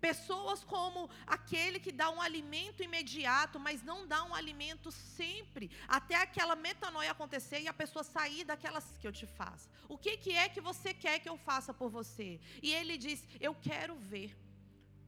Pessoas 0.00 0.62
como 0.62 1.10
aquele 1.26 1.80
que 1.80 1.92
dá 1.92 2.10
um 2.10 2.20
alimento 2.20 2.82
imediato, 2.82 3.58
mas 3.58 3.82
não 3.82 4.06
dá 4.06 4.22
um 4.24 4.34
alimento 4.34 4.90
sempre, 4.90 5.70
até 5.86 6.14
aquela 6.14 6.54
metanoia 6.54 7.10
acontecer 7.10 7.60
e 7.60 7.68
a 7.68 7.72
pessoa 7.72 8.04
sair 8.04 8.44
daquelas 8.44 8.84
que 9.00 9.06
eu 9.06 9.12
te 9.12 9.26
faço. 9.26 9.68
O 9.88 9.98
que, 9.98 10.16
que 10.16 10.32
é 10.32 10.48
que 10.48 10.60
você 10.60 10.94
quer 10.94 11.18
que 11.18 11.28
eu 11.28 11.36
faça 11.36 11.74
por 11.74 11.90
você? 11.90 12.40
E 12.62 12.72
ele 12.72 12.96
diz: 12.96 13.26
Eu 13.40 13.54
quero 13.54 13.96
ver. 13.96 14.47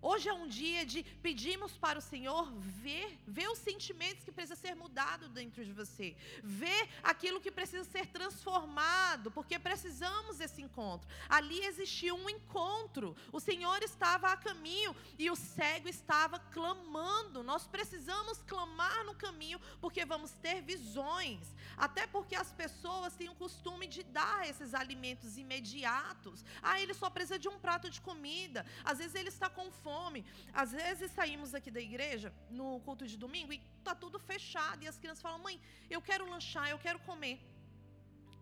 Hoje 0.02 0.30
é 0.30 0.33
um 0.33 0.49
dia 0.49 0.87
de 0.87 1.02
pedirmos 1.02 1.76
para 1.76 1.99
o 1.99 2.02
Senhor 2.02 2.50
ver, 2.83 3.19
ver 3.26 3.49
os 3.49 3.59
sentimentos 3.59 4.25
que 4.25 4.33
precisam 4.33 4.57
ser 4.57 4.75
mudados 4.75 5.28
dentro 5.28 5.62
de 5.62 5.73
você, 5.73 6.16
ver 6.42 6.88
aquilo 7.02 7.40
que 7.40 7.50
precisa 7.50 7.85
ser 7.85 8.07
transformado, 8.07 9.30
porque 9.30 9.59
precisamos 9.59 10.38
desse 10.38 10.62
encontro. 10.62 11.07
Ali 11.28 11.62
existiu 11.66 12.14
um 12.16 12.30
encontro. 12.30 13.14
O 13.30 13.40
Senhor 13.40 13.83
estava 13.83 14.28
a 14.28 14.37
caminho 14.38 14.97
e 15.19 15.30
o 15.30 15.37
cego 15.37 15.88
estava 15.88 16.38
clamando. 16.38 17.42
Nós 17.42 17.66
precisamos 17.66 18.38
clamar 18.47 19.04
no 19.04 19.14
caminho, 19.14 19.61
porque 19.83 20.07
vamos 20.07 20.30
ter 20.33 20.62
visões. 20.62 21.54
Até 21.76 22.07
porque 22.07 22.35
as 22.35 22.50
pessoas 22.52 23.14
têm 23.14 23.28
o 23.28 23.35
costume 23.35 23.87
de 23.87 24.02
dar 24.02 24.49
esses 24.49 24.73
alimentos 24.75 25.37
imediatos. 25.37 26.42
Ah, 26.62 26.80
ele 26.80 26.95
só 26.95 27.11
precisa 27.11 27.38
de 27.38 27.49
um 27.49 27.59
prato 27.59 27.90
de 27.90 28.00
comida. 28.00 28.64
Às 28.83 28.99
vezes 28.99 29.14
ele 29.14 29.28
está 29.28 29.50
com 29.50 29.71
fome 29.71 29.89
fome. 29.90 30.20
Às 30.62 30.70
vezes 30.80 31.16
saímos 31.18 31.50
aqui 31.59 31.70
da 31.76 31.82
igreja 31.88 32.28
no 32.59 32.68
culto 32.87 33.04
de 33.12 33.16
domingo 33.25 33.52
e 33.56 33.61
tá 33.87 33.94
tudo 34.04 34.18
fechado 34.30 34.80
e 34.85 34.88
as 34.92 34.99
crianças 35.02 35.25
falam: 35.26 35.40
"Mãe, 35.47 35.56
eu 35.94 36.00
quero 36.09 36.30
lanchar, 36.32 36.68
eu 36.75 36.80
quero 36.87 37.00
comer". 37.11 37.38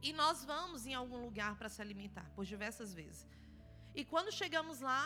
E 0.07 0.11
nós 0.21 0.45
vamos 0.53 0.81
em 0.91 0.95
algum 1.01 1.21
lugar 1.27 1.53
para 1.61 1.71
se 1.75 1.81
alimentar 1.85 2.27
por 2.35 2.45
diversas 2.55 2.91
vezes. 3.01 3.23
E 3.99 4.05
quando 4.13 4.39
chegamos 4.41 4.79
lá, 4.91 5.03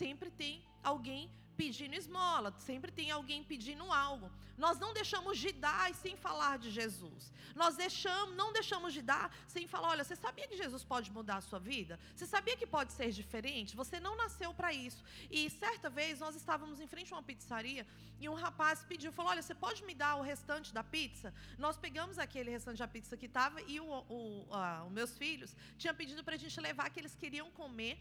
sempre 0.00 0.30
tem 0.42 0.54
alguém 0.92 1.22
pedindo 1.56 1.94
esmola, 1.94 2.52
sempre 2.58 2.90
tem 2.92 3.10
alguém 3.10 3.42
pedindo 3.42 3.90
algo. 3.92 4.30
Nós 4.56 4.78
não 4.78 4.92
deixamos 4.92 5.38
de 5.38 5.52
dar 5.52 5.94
sem 5.94 6.16
falar 6.16 6.58
de 6.58 6.70
Jesus. 6.70 7.32
Nós 7.54 7.76
deixamos, 7.76 8.34
não 8.36 8.52
deixamos 8.52 8.92
de 8.92 9.02
dar 9.02 9.34
sem 9.46 9.66
falar, 9.66 9.88
olha, 9.88 10.04
você 10.04 10.16
sabia 10.16 10.46
que 10.46 10.56
Jesus 10.56 10.82
pode 10.84 11.10
mudar 11.10 11.36
a 11.36 11.40
sua 11.40 11.58
vida? 11.58 11.98
Você 12.14 12.26
sabia 12.26 12.56
que 12.56 12.66
pode 12.66 12.92
ser 12.92 13.10
diferente? 13.10 13.76
Você 13.76 13.98
não 13.98 14.16
nasceu 14.16 14.52
para 14.54 14.72
isso. 14.72 15.02
E 15.30 15.50
certa 15.50 15.88
vez 15.90 16.20
nós 16.20 16.34
estávamos 16.36 16.80
em 16.80 16.86
frente 16.86 17.12
a 17.12 17.16
uma 17.16 17.22
pizzaria 17.22 17.86
e 18.20 18.28
um 18.28 18.34
rapaz 18.34 18.84
pediu, 18.84 19.12
falou, 19.12 19.32
olha, 19.32 19.42
você 19.42 19.54
pode 19.54 19.84
me 19.84 19.94
dar 19.94 20.16
o 20.16 20.22
restante 20.22 20.72
da 20.72 20.84
pizza? 20.84 21.32
Nós 21.58 21.76
pegamos 21.76 22.18
aquele 22.18 22.50
restante 22.50 22.78
da 22.78 22.88
pizza 22.88 23.16
que 23.16 23.26
estava 23.26 23.60
e 23.62 23.78
o, 23.80 23.86
o, 23.86 24.46
os 24.86 24.92
meus 24.92 25.16
filhos 25.16 25.54
tinham 25.78 25.94
pedido 25.94 26.22
para 26.24 26.34
a 26.34 26.38
gente 26.38 26.58
levar 26.60 26.88
que 26.90 27.00
eles 27.00 27.14
queriam 27.14 27.50
comer 27.50 27.98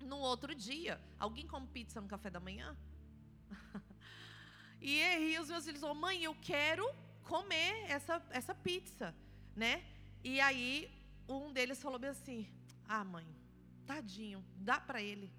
no 0.00 0.18
outro 0.18 0.54
dia. 0.54 1.00
Alguém 1.18 1.46
come 1.46 1.66
pizza 1.66 2.00
no 2.00 2.08
café 2.08 2.30
da 2.30 2.40
manhã? 2.40 2.76
e 4.80 5.02
aí 5.02 5.38
os 5.38 5.48
meus 5.48 5.64
filhos 5.64 5.80
falaram, 5.80 6.00
mãe, 6.00 6.22
eu 6.22 6.34
quero 6.36 6.88
comer 7.24 7.90
essa, 7.90 8.24
essa 8.30 8.54
pizza, 8.54 9.14
né? 9.54 9.84
E 10.22 10.40
aí 10.40 10.90
um 11.28 11.52
deles 11.52 11.82
falou 11.82 11.98
bem 11.98 12.10
assim, 12.10 12.48
ah 12.88 13.04
mãe, 13.04 13.26
tadinho, 13.86 14.44
dá 14.56 14.80
para 14.80 15.02
ele. 15.02 15.32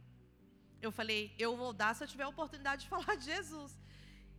Eu 0.82 0.92
falei, 0.92 1.34
eu 1.40 1.56
vou 1.56 1.74
dar 1.74 1.96
se 1.96 2.04
eu 2.04 2.08
tiver 2.08 2.24
a 2.24 2.30
oportunidade 2.30 2.84
de 2.84 2.90
falar 2.96 3.16
de 3.16 3.26
Jesus. 3.26 3.80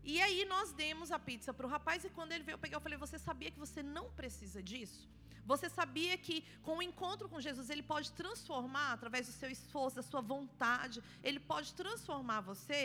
E 0.05 0.21
aí 0.21 0.45
nós 0.45 0.73
demos 0.73 1.11
a 1.11 1.19
pizza 1.19 1.53
para 1.53 1.67
o 1.67 1.71
rapaz 1.71 2.05
e 2.05 2.11
quando 2.11 2.33
ele 2.33 2.45
veio 2.45 2.59
pegar, 2.59 2.77
eu 2.77 2.81
falei, 2.81 2.99
você 2.99 3.19
sabia 3.19 3.51
que 3.51 3.59
você 3.59 3.83
não 3.83 4.11
precisa 4.13 4.63
disso? 4.63 5.09
Você 5.51 5.67
sabia 5.79 6.15
que 6.25 6.37
com 6.67 6.75
o 6.79 6.83
encontro 6.89 7.27
com 7.33 7.45
Jesus, 7.47 7.67
ele 7.75 7.85
pode 7.93 8.09
transformar 8.21 8.89
através 8.93 9.27
do 9.29 9.35
seu 9.41 9.51
esforço, 9.57 9.97
da 9.97 10.03
sua 10.11 10.23
vontade, 10.35 11.03
ele 11.29 11.41
pode 11.53 11.69
transformar 11.83 12.41
você? 12.53 12.81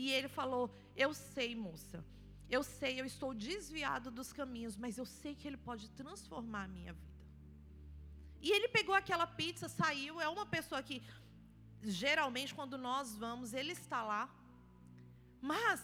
E 0.00 0.10
ele 0.16 0.28
falou: 0.28 0.64
Eu 1.04 1.10
sei, 1.14 1.50
moça. 1.66 1.98
Eu 2.56 2.62
sei, 2.62 2.92
eu 3.00 3.06
estou 3.12 3.30
desviado 3.32 4.10
dos 4.18 4.30
caminhos, 4.40 4.76
mas 4.82 4.98
eu 4.98 5.06
sei 5.20 5.32
que 5.34 5.48
ele 5.48 5.60
pode 5.68 5.84
transformar 6.00 6.64
a 6.64 6.72
minha 6.76 6.92
vida. 6.92 7.22
E 8.46 8.50
ele 8.56 8.68
pegou 8.76 8.94
aquela 8.94 9.26
pizza, 9.40 9.66
saiu. 9.80 10.20
É 10.20 10.28
uma 10.28 10.44
pessoa 10.56 10.82
que, 10.88 10.96
geralmente, 12.02 12.54
quando 12.58 12.76
nós 12.88 13.16
vamos, 13.24 13.54
ele 13.54 13.72
está 13.72 14.02
lá. 14.12 14.22
Mas 15.40 15.80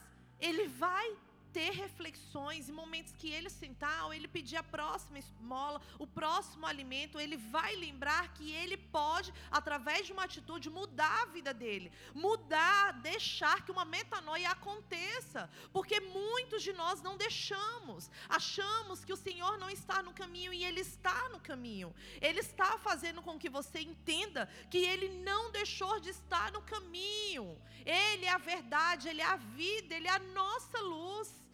ele 0.49 0.67
vai 0.85 1.07
ter 1.53 1.71
reflexões 1.73 2.69
e 2.69 2.73
momentos 2.73 3.15
que 3.21 3.31
ele 3.31 3.51
sentar, 3.51 4.05
ou 4.07 4.15
ele 4.15 4.29
pedir 4.29 4.57
a 4.57 4.63
próxima 4.63 5.19
esmola, 5.19 5.81
o 5.99 6.07
próximo 6.07 6.67
alimento, 6.67 7.19
ele 7.19 7.37
vai 7.37 7.75
lembrar 7.77 8.33
que 8.35 8.53
ele 8.53 8.77
pode, 8.77 9.33
através 9.51 10.07
de 10.07 10.13
uma 10.13 10.25
atitude, 10.25 10.71
mudar 10.71 11.23
a 11.23 11.27
vida 11.27 11.53
dele, 11.53 11.93
mudar, 12.15 12.93
deixar 13.01 13.65
que 13.65 13.73
uma 13.73 13.85
metanoia 13.85 14.51
aconteça, 14.51 15.51
porque 15.73 16.01
muitos 16.01 16.63
de 16.63 16.73
nós 16.73 17.03
não 17.03 17.17
deixamos, 17.17 18.11
achamos 18.29 19.05
que 19.05 19.13
o 19.13 19.17
Senhor 19.17 19.59
não 19.59 19.71
está 19.71 20.03
no 20.03 20.13
caminho 20.13 20.53
e 20.53 20.65
ele 20.65 20.81
está 20.81 21.29
no 21.31 21.41
caminho, 21.41 21.95
ele 22.21 22.41
está 22.41 22.79
fazendo 22.79 23.23
com 23.23 23.39
que 23.39 23.49
você 23.49 23.81
entenda 23.81 24.49
que 24.71 24.79
ele 24.79 25.09
não 25.23 25.51
deixou 25.51 25.99
de 26.01 26.11
estar 26.11 26.53
no 26.53 26.63
caminho, 26.63 27.61
ele 27.85 28.27
é 28.27 28.31
a 28.31 28.39
verdade, 28.39 29.09
ele 29.09 29.21
é 29.21 29.25
a 29.25 29.37
vida, 29.37 29.95
ele 29.95 30.09
é 30.09 30.13
a 30.13 30.19
nossa 30.19 30.79
luz. 30.81 31.48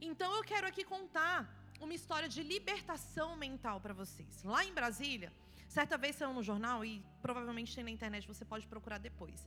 Então 0.00 0.32
eu 0.36 0.44
quero 0.44 0.66
aqui 0.66 0.84
contar 0.84 1.36
uma 1.80 1.92
história 1.92 2.28
de 2.28 2.42
libertação 2.42 3.36
mental 3.36 3.80
para 3.80 3.92
vocês. 3.92 4.42
Lá 4.44 4.64
em 4.64 4.72
Brasília, 4.72 5.32
certa 5.68 5.98
vez 5.98 6.16
saiu 6.16 6.32
no 6.32 6.42
jornal 6.42 6.84
e 6.84 7.04
provavelmente 7.20 7.74
tem 7.74 7.84
na 7.84 7.90
internet, 7.90 8.26
você 8.26 8.44
pode 8.44 8.66
procurar 8.66 8.98
depois. 8.98 9.46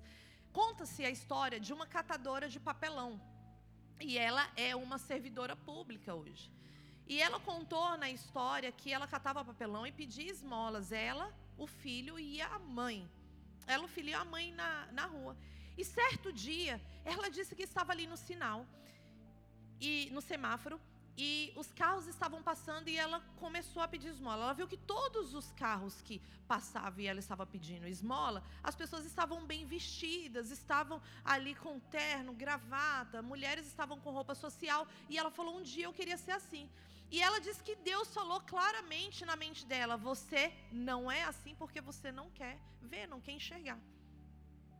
Conta-se 0.51 1.05
a 1.05 1.09
história 1.09 1.59
de 1.59 1.71
uma 1.71 1.85
catadora 1.85 2.49
de 2.49 2.59
papelão. 2.59 3.19
E 3.99 4.17
ela 4.17 4.49
é 4.57 4.75
uma 4.75 4.97
servidora 4.97 5.55
pública 5.55 6.13
hoje. 6.13 6.51
E 7.07 7.21
ela 7.21 7.39
contou 7.39 7.97
na 7.97 8.09
história 8.09 8.71
que 8.71 8.91
ela 8.91 9.07
catava 9.07 9.45
papelão 9.45 9.87
e 9.87 9.91
pedia 9.91 10.29
esmolas. 10.29 10.91
Ela, 10.91 11.33
o 11.57 11.65
filho 11.65 12.19
e 12.19 12.41
a 12.41 12.59
mãe. 12.59 13.09
Ela, 13.67 13.85
o 13.85 13.87
filho 13.87 14.09
e 14.09 14.13
a 14.13 14.25
mãe 14.25 14.51
na, 14.53 14.87
na 14.91 15.05
rua. 15.05 15.37
E 15.77 15.85
certo 15.85 16.33
dia, 16.33 16.81
ela 17.05 17.29
disse 17.29 17.55
que 17.55 17.63
estava 17.63 17.93
ali 17.93 18.05
no 18.07 18.17
sinal 18.17 18.65
e 19.81 20.09
no 20.11 20.21
semáforo 20.21 20.79
e 21.17 21.51
os 21.55 21.71
carros 21.71 22.07
estavam 22.07 22.41
passando 22.41 22.87
e 22.87 22.97
ela 22.97 23.19
começou 23.37 23.81
a 23.81 23.87
pedir 23.87 24.07
esmola. 24.07 24.43
Ela 24.43 24.53
viu 24.53 24.67
que 24.67 24.77
todos 24.77 25.33
os 25.33 25.51
carros 25.51 26.01
que 26.01 26.21
passavam 26.47 26.99
e 26.99 27.07
ela 27.07 27.19
estava 27.19 27.45
pedindo 27.45 27.87
esmola, 27.87 28.43
as 28.63 28.75
pessoas 28.75 29.05
estavam 29.05 29.45
bem 29.45 29.65
vestidas, 29.65 30.51
estavam 30.51 31.01
ali 31.23 31.53
com 31.55 31.79
terno, 31.79 32.33
gravata, 32.33 33.21
mulheres 33.21 33.65
estavam 33.67 33.99
com 33.99 34.11
roupa 34.11 34.33
social. 34.33 34.87
E 35.09 35.17
ela 35.17 35.31
falou: 35.31 35.57
Um 35.57 35.63
dia 35.63 35.85
eu 35.85 35.93
queria 35.93 36.17
ser 36.17 36.31
assim. 36.31 36.69
E 37.11 37.21
ela 37.21 37.39
disse 37.39 37.61
que 37.61 37.75
Deus 37.75 38.13
falou 38.13 38.39
claramente 38.41 39.25
na 39.25 39.35
mente 39.35 39.65
dela: 39.65 39.97
Você 39.97 40.53
não 40.71 41.11
é 41.11 41.23
assim 41.23 41.53
porque 41.55 41.81
você 41.81 42.11
não 42.11 42.29
quer 42.31 42.57
ver, 42.81 43.07
não 43.07 43.19
quer 43.19 43.33
enxergar. 43.33 43.79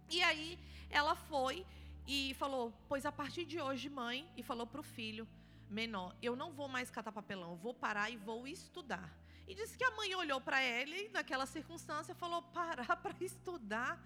E 0.09 0.21
aí 0.23 0.57
ela 0.89 1.15
foi 1.15 1.65
e 2.07 2.33
falou: 2.35 2.73
Pois 2.87 3.05
a 3.05 3.11
partir 3.11 3.45
de 3.45 3.59
hoje, 3.59 3.89
mãe, 3.89 4.29
e 4.35 4.43
falou 4.43 4.65
para 4.67 4.81
o 4.81 4.83
filho 4.83 5.27
menor: 5.69 6.15
Eu 6.21 6.35
não 6.35 6.51
vou 6.51 6.67
mais 6.67 6.89
catar 6.89 7.11
papelão, 7.11 7.55
vou 7.55 7.73
parar 7.73 8.09
e 8.09 8.17
vou 8.17 8.47
estudar. 8.47 9.09
E 9.47 9.55
disse 9.55 9.77
que 9.77 9.83
a 9.83 9.91
mãe 9.91 10.13
olhou 10.15 10.39
para 10.39 10.63
ele 10.63 11.09
naquela 11.09 11.45
circunstância 11.45 12.15
falou: 12.15 12.41
Parar 12.41 12.95
para 13.03 13.15
estudar. 13.23 14.01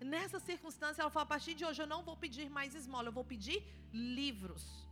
Nessa 0.00 0.40
circunstância, 0.40 1.02
ela 1.02 1.10
falou: 1.10 1.24
A 1.24 1.26
partir 1.26 1.54
de 1.54 1.64
hoje 1.64 1.82
eu 1.82 1.86
não 1.86 2.02
vou 2.02 2.16
pedir 2.16 2.48
mais 2.48 2.74
esmola, 2.74 3.08
eu 3.08 3.12
vou 3.12 3.24
pedir 3.24 3.62
livros. 3.92 4.89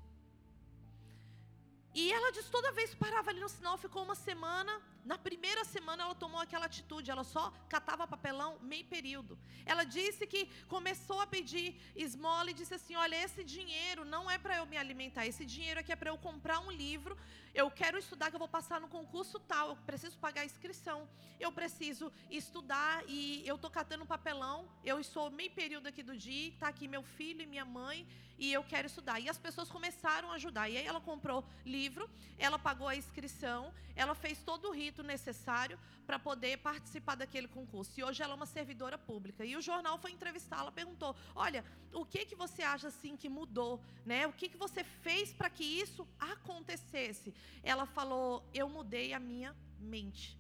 E 2.00 2.12
ela 2.16 2.30
disse: 2.34 2.50
toda 2.56 2.70
vez 2.78 2.94
parava 2.94 3.30
ali 3.30 3.40
no 3.44 3.48
sinal, 3.48 3.76
ficou 3.76 4.02
uma 4.04 4.14
semana. 4.14 4.72
Na 5.04 5.16
primeira 5.26 5.62
semana 5.64 6.04
ela 6.04 6.14
tomou 6.14 6.40
aquela 6.40 6.66
atitude, 6.66 7.10
ela 7.10 7.24
só 7.24 7.44
catava 7.68 8.06
papelão 8.06 8.50
meio 8.72 8.84
período. 8.84 9.36
Ela 9.66 9.84
disse 9.96 10.24
que 10.32 10.42
começou 10.74 11.18
a 11.20 11.26
pedir 11.26 11.68
esmola 11.96 12.52
e 12.52 12.58
disse 12.60 12.74
assim: 12.78 12.94
Olha, 13.04 13.16
esse 13.24 13.42
dinheiro 13.42 14.04
não 14.04 14.30
é 14.30 14.38
para 14.38 14.58
eu 14.58 14.66
me 14.66 14.76
alimentar, 14.76 15.26
esse 15.26 15.44
dinheiro 15.54 15.80
aqui 15.80 15.90
é 15.90 15.96
para 15.96 16.10
eu 16.12 16.18
comprar 16.28 16.60
um 16.60 16.70
livro. 16.70 17.18
Eu 17.52 17.68
quero 17.80 17.98
estudar, 17.98 18.30
que 18.30 18.36
eu 18.36 18.44
vou 18.46 18.54
passar 18.58 18.80
no 18.80 18.86
concurso 18.96 19.40
tal, 19.40 19.70
eu 19.70 19.76
preciso 19.90 20.16
pagar 20.18 20.42
a 20.42 20.44
inscrição, 20.52 21.08
eu 21.40 21.50
preciso 21.50 22.12
estudar 22.30 23.02
e 23.08 23.42
eu 23.44 23.56
estou 23.56 23.70
catando 23.78 24.06
papelão. 24.06 24.68
Eu 24.84 25.00
estou 25.00 25.28
meio 25.32 25.50
período 25.50 25.88
aqui 25.88 26.04
do 26.04 26.16
dia, 26.16 26.50
está 26.50 26.68
aqui 26.68 26.86
meu 26.86 27.02
filho 27.02 27.42
e 27.42 27.46
minha 27.46 27.64
mãe 27.64 28.06
e 28.38 28.52
eu 28.52 28.62
quero 28.62 28.86
estudar. 28.86 29.18
E 29.20 29.28
as 29.28 29.38
pessoas 29.38 29.68
começaram 29.68 30.30
a 30.30 30.34
ajudar. 30.34 30.68
E 30.68 30.76
aí 30.76 30.86
ela 30.86 31.00
comprou 31.00 31.44
livro, 31.64 32.08
ela 32.38 32.58
pagou 32.58 32.88
a 32.88 32.96
inscrição, 32.96 33.72
ela 33.96 34.14
fez 34.14 34.38
todo 34.42 34.68
o 34.68 34.72
rito 34.72 35.02
necessário 35.02 35.78
para 36.06 36.18
poder 36.18 36.58
participar 36.58 37.16
daquele 37.16 37.48
concurso. 37.48 37.98
E 37.98 38.04
hoje 38.04 38.22
ela 38.22 38.32
é 38.32 38.36
uma 38.36 38.46
servidora 38.46 38.96
pública. 38.96 39.44
E 39.44 39.56
o 39.56 39.60
jornal 39.60 39.98
foi 39.98 40.12
entrevistá-la, 40.12 40.70
perguntou: 40.70 41.14
"Olha, 41.34 41.64
o 41.92 42.04
que 42.04 42.24
que 42.24 42.34
você 42.34 42.62
acha 42.62 42.88
assim 42.88 43.16
que 43.16 43.28
mudou, 43.28 43.80
né? 44.06 44.26
O 44.26 44.32
que 44.32 44.48
que 44.48 44.56
você 44.56 44.84
fez 44.84 45.32
para 45.32 45.50
que 45.50 45.64
isso 45.64 46.06
acontecesse?" 46.18 47.34
Ela 47.62 47.86
falou: 47.86 48.44
"Eu 48.54 48.68
mudei 48.68 49.12
a 49.12 49.20
minha 49.20 49.54
mente. 49.78 50.38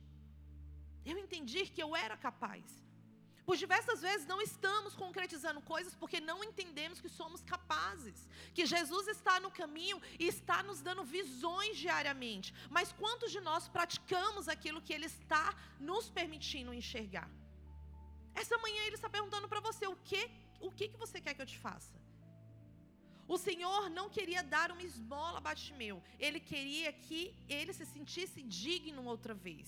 Eu 1.04 1.18
entendi 1.18 1.66
que 1.66 1.82
eu 1.82 1.96
era 1.96 2.16
capaz. 2.16 2.87
Por 3.48 3.56
diversas 3.56 4.02
vezes 4.06 4.26
não 4.30 4.40
estamos 4.42 4.94
concretizando 5.02 5.60
coisas 5.62 5.94
porque 6.00 6.18
não 6.20 6.38
entendemos 6.48 7.00
que 7.00 7.08
somos 7.08 7.40
capazes, 7.52 8.28
que 8.56 8.66
Jesus 8.72 9.08
está 9.08 9.40
no 9.44 9.50
caminho 9.50 9.98
e 10.22 10.26
está 10.34 10.58
nos 10.62 10.82
dando 10.86 11.02
visões 11.02 11.78
diariamente. 11.84 12.52
Mas 12.68 12.92
quantos 12.92 13.32
de 13.32 13.40
nós 13.40 13.66
praticamos 13.76 14.50
aquilo 14.54 14.82
que 14.82 14.92
Ele 14.96 15.06
está 15.06 15.46
nos 15.80 16.10
permitindo 16.18 16.74
enxergar? 16.74 17.30
Essa 18.34 18.58
manhã 18.58 18.82
Ele 18.84 18.98
está 19.00 19.08
perguntando 19.08 19.48
para 19.48 19.64
você: 19.68 19.86
o 19.86 19.96
que, 20.10 20.22
o 20.60 20.70
que, 20.70 20.88
que 20.90 21.02
você 21.04 21.18
quer 21.18 21.32
que 21.32 21.40
eu 21.40 21.50
te 21.54 21.58
faça? 21.66 21.96
O 23.26 23.38
Senhor 23.38 23.88
não 23.88 24.10
queria 24.10 24.42
dar 24.42 24.70
uma 24.70 24.82
esmola 24.82 25.38
a 25.38 25.46
Batimeu, 25.48 26.02
Ele 26.18 26.38
queria 26.38 26.92
que 26.92 27.34
ele 27.48 27.72
se 27.72 27.86
sentisse 27.86 28.42
digno 28.42 29.04
outra 29.06 29.32
vez. 29.32 29.66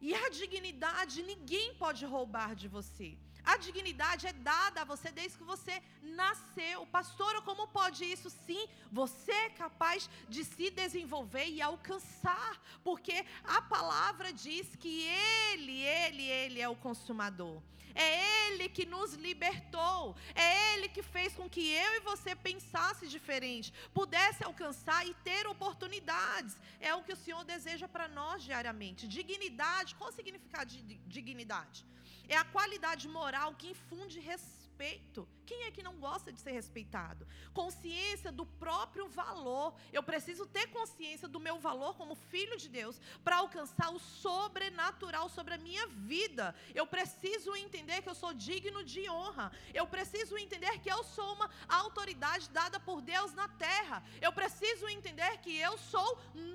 E 0.00 0.14
a 0.14 0.30
dignidade 0.30 1.22
ninguém 1.22 1.74
pode 1.74 2.04
roubar 2.04 2.54
de 2.54 2.68
você. 2.68 3.18
A 3.44 3.56
dignidade 3.56 4.26
é 4.26 4.32
dada 4.32 4.82
a 4.82 4.84
você 4.84 5.10
desde 5.10 5.38
que 5.38 5.44
você 5.44 5.82
nasceu. 6.02 6.86
Pastor, 6.86 7.42
como 7.42 7.68
pode 7.68 8.04
isso? 8.04 8.30
Sim, 8.30 8.68
você 8.90 9.32
é 9.32 9.50
capaz 9.50 10.08
de 10.28 10.44
se 10.44 10.70
desenvolver 10.70 11.48
e 11.48 11.62
alcançar, 11.62 12.60
porque 12.82 13.24
a 13.44 13.62
palavra 13.62 14.32
diz 14.32 14.76
que 14.76 15.02
Ele, 15.02 15.82
Ele, 15.82 16.24
Ele 16.24 16.60
é 16.60 16.68
o 16.68 16.76
consumador. 16.76 17.62
É 17.94 18.46
Ele 18.46 18.68
que 18.68 18.86
nos 18.86 19.14
libertou. 19.14 20.16
É 20.34 20.74
Ele 20.74 20.88
que 20.88 21.02
fez 21.02 21.34
com 21.34 21.48
que 21.48 21.72
eu 21.72 21.94
e 21.96 22.00
você 22.00 22.34
pensasse 22.34 23.06
diferente, 23.08 23.72
pudesse 23.92 24.44
alcançar 24.44 25.06
e 25.06 25.14
ter 25.28 25.46
oportunidades. 25.46 26.56
É 26.80 26.94
o 26.94 27.02
que 27.02 27.12
o 27.12 27.16
Senhor 27.16 27.44
deseja 27.44 27.88
para 27.88 28.08
nós 28.08 28.42
diariamente. 28.42 29.08
Dignidade, 29.08 29.94
qual 29.94 30.10
o 30.10 30.12
significado 30.12 30.70
de 30.70 30.82
dignidade? 31.06 31.84
É 32.34 32.36
a 32.36 32.44
qualidade 32.56 33.08
moral 33.08 33.56
que 33.58 33.70
infunde 33.74 34.20
respeito. 34.20 35.28
Quem 35.44 35.64
é 35.64 35.70
que 35.72 35.82
não 35.86 35.94
gosta 35.98 36.32
de 36.32 36.40
ser 36.40 36.52
respeitado? 36.52 37.26
Consciência 37.52 38.30
do 38.30 38.46
próprio 38.46 39.06
valor. 39.08 39.74
Eu 39.92 40.02
preciso 40.10 40.46
ter 40.46 40.68
consciência 40.68 41.26
do 41.26 41.40
meu 41.46 41.56
valor 41.58 41.96
como 41.96 42.14
filho 42.14 42.56
de 42.56 42.68
Deus 42.68 43.00
para 43.24 43.38
alcançar 43.38 43.90
o 43.90 43.98
sobrenatural 43.98 45.28
sobre 45.28 45.54
a 45.54 45.58
minha 45.58 45.88
vida. 46.12 46.54
Eu 46.72 46.86
preciso 46.86 47.56
entender 47.56 48.00
que 48.00 48.08
eu 48.08 48.14
sou 48.14 48.32
digno 48.32 48.84
de 48.84 49.02
honra. 49.10 49.50
Eu 49.74 49.88
preciso 49.88 50.38
entender 50.38 50.78
que 50.78 50.92
eu 50.96 51.02
sou 51.02 51.34
uma 51.34 51.50
autoridade 51.68 52.48
dada 52.50 52.78
por 52.78 53.02
Deus 53.02 53.34
na 53.34 53.48
terra. 53.48 54.04
Eu 54.20 54.32
preciso 54.32 54.88
entender 54.88 55.32
que 55.38 55.58
eu 55.58 55.76
sou 55.78 56.08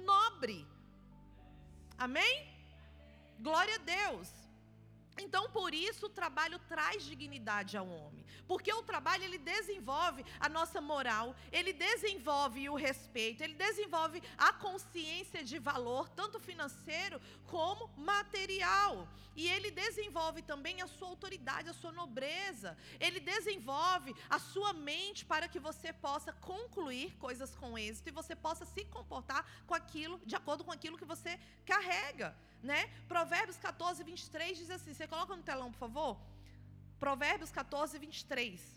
nobre. 0.06 0.66
Amém? 1.98 2.34
Glória 3.42 3.76
a 3.76 3.86
Deus. 3.98 4.45
Então, 5.18 5.50
por 5.50 5.74
isso, 5.74 6.08
o 6.08 6.10
trabalho 6.10 6.60
traz 6.68 7.04
dignidade 7.04 7.78
ao 7.78 7.88
homem. 7.88 8.26
Porque 8.48 8.72
o 8.74 8.84
trabalho, 8.84 9.24
ele 9.24 9.38
desenvolve 9.38 10.26
a 10.40 10.50
nossa 10.50 10.82
moral, 10.82 11.36
ele 11.52 11.72
desenvolve 11.72 12.70
o 12.70 12.76
respeito, 12.76 13.42
ele 13.42 13.54
desenvolve 13.54 14.22
a 14.38 14.52
consciência 14.54 15.44
de 15.44 15.58
valor, 15.58 16.10
tanto 16.10 16.40
financeiro 16.40 17.22
como 17.46 17.90
material. 17.98 19.08
E 19.36 19.48
ele 19.48 19.72
desenvolve 19.72 20.42
também 20.42 20.82
a 20.82 20.88
sua 20.88 21.10
autoridade, 21.10 21.70
a 21.70 21.74
sua 21.74 21.92
nobreza. 21.92 22.78
Ele 23.00 23.20
desenvolve 23.20 24.16
a 24.30 24.40
sua 24.40 24.74
mente 24.74 25.26
para 25.26 25.48
que 25.48 25.60
você 25.60 25.92
possa 25.92 26.32
concluir 26.34 27.16
coisas 27.18 27.56
com 27.56 27.78
êxito 27.78 28.10
e 28.10 28.12
você 28.12 28.36
possa 28.36 28.66
se 28.66 28.86
comportar 28.86 29.46
com 29.66 29.74
aquilo, 29.74 30.20
de 30.26 30.36
acordo 30.36 30.64
com 30.64 30.72
aquilo 30.72 30.98
que 30.98 31.06
você 31.06 31.40
carrega 31.66 32.36
né? 32.66 32.88
Provérbios 33.08 33.58
14, 33.58 34.04
23 34.04 34.58
diz 34.58 34.70
assim: 34.70 34.94
você 34.94 35.08
coloca 35.08 35.36
no 35.36 35.44
telão, 35.44 35.72
por 35.72 35.80
favor? 35.80 36.20
Provérbios 37.00 37.52
14, 37.52 37.98
23. 38.00 38.76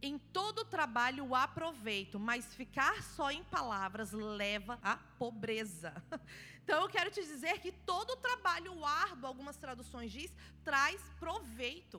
Em 0.00 0.16
todo 0.16 0.64
trabalho 0.64 1.34
há 1.34 1.48
proveito, 1.48 2.20
mas 2.20 2.54
ficar 2.54 3.02
só 3.02 3.32
em 3.32 3.42
palavras 3.44 4.12
leva 4.12 4.78
à 4.82 4.96
pobreza. 5.18 5.92
Então 6.68 6.82
eu 6.82 6.88
quero 6.90 7.10
te 7.10 7.22
dizer 7.22 7.60
que 7.60 7.72
todo 7.72 8.14
trabalho 8.16 8.84
árduo, 8.84 9.26
algumas 9.26 9.56
traduções 9.56 10.12
diz, 10.12 10.30
traz 10.62 11.00
proveito. 11.18 11.98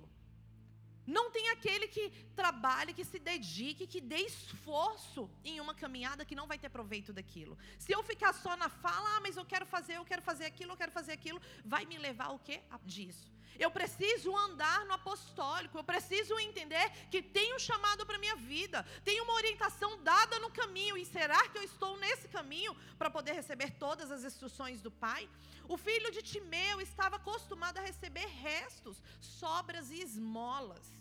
Não 1.17 1.31
tem 1.31 1.49
aquele 1.49 1.87
que 1.87 2.11
trabalhe, 2.35 2.93
que 2.93 3.03
se 3.03 3.17
dedique, 3.17 3.87
que 3.87 3.99
dê 3.99 4.17
esforço 4.17 5.27
em 5.43 5.59
uma 5.59 5.73
caminhada 5.73 6.23
que 6.23 6.35
não 6.35 6.45
vai 6.45 6.59
ter 6.59 6.69
proveito 6.69 7.11
daquilo. 7.11 7.57
Se 7.79 7.91
eu 7.91 8.03
ficar 8.03 8.31
só 8.31 8.55
na 8.55 8.69
fala, 8.69 9.15
ah, 9.15 9.19
mas 9.19 9.35
eu 9.35 9.43
quero 9.43 9.65
fazer, 9.65 9.95
eu 9.97 10.05
quero 10.05 10.21
fazer 10.21 10.45
aquilo, 10.45 10.73
eu 10.73 10.77
quero 10.77 10.91
fazer 10.91 11.13
aquilo, 11.13 11.41
vai 11.65 11.83
me 11.85 11.97
levar 11.97 12.27
ao 12.27 12.37
quê? 12.37 12.61
Disso. 12.83 13.27
Eu 13.57 13.71
preciso 13.71 14.35
andar 14.37 14.85
no 14.85 14.93
apostólico, 14.93 15.79
eu 15.79 15.83
preciso 15.83 16.37
entender 16.39 16.91
que 17.09 17.23
tem 17.23 17.55
um 17.55 17.59
chamado 17.59 18.05
para 18.05 18.19
minha 18.19 18.35
vida, 18.35 18.85
tem 19.03 19.19
uma 19.19 19.33
orientação 19.33 20.01
dada 20.03 20.39
no 20.39 20.51
caminho, 20.51 20.95
e 20.95 21.05
será 21.05 21.41
que 21.49 21.57
eu 21.57 21.63
estou 21.63 21.97
nesse 21.97 22.27
caminho 22.27 22.75
para 22.99 23.09
poder 23.09 23.33
receber 23.33 23.71
todas 23.71 24.11
as 24.11 24.23
instruções 24.23 24.79
do 24.79 24.91
Pai? 24.91 25.27
O 25.67 25.75
filho 25.75 26.11
de 26.11 26.21
Timeu 26.21 26.79
estava 26.79 27.15
acostumado 27.17 27.79
a 27.79 27.81
receber 27.81 28.27
restos, 28.27 29.03
sobras 29.19 29.89
e 29.91 29.99
esmolas. 30.01 30.98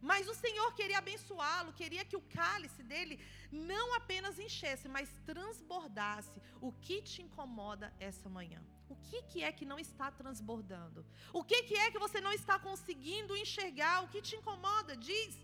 Mas 0.00 0.28
o 0.28 0.34
Senhor 0.34 0.72
queria 0.74 0.98
abençoá-lo, 0.98 1.72
queria 1.72 2.04
que 2.04 2.16
o 2.16 2.20
cálice 2.20 2.82
dele 2.82 3.20
não 3.50 3.94
apenas 3.94 4.38
enchesse, 4.38 4.88
mas 4.88 5.08
transbordasse. 5.26 6.40
O 6.60 6.72
que 6.72 7.02
te 7.02 7.22
incomoda 7.22 7.92
essa 7.98 8.28
manhã? 8.28 8.62
O 8.88 8.96
que, 8.96 9.22
que 9.22 9.42
é 9.42 9.52
que 9.52 9.66
não 9.66 9.78
está 9.78 10.10
transbordando? 10.10 11.04
O 11.32 11.44
que, 11.44 11.62
que 11.64 11.74
é 11.74 11.90
que 11.90 11.98
você 11.98 12.20
não 12.20 12.32
está 12.32 12.58
conseguindo 12.58 13.36
enxergar? 13.36 14.02
O 14.02 14.08
que 14.08 14.22
te 14.22 14.36
incomoda? 14.36 14.96
Diz. 14.96 15.36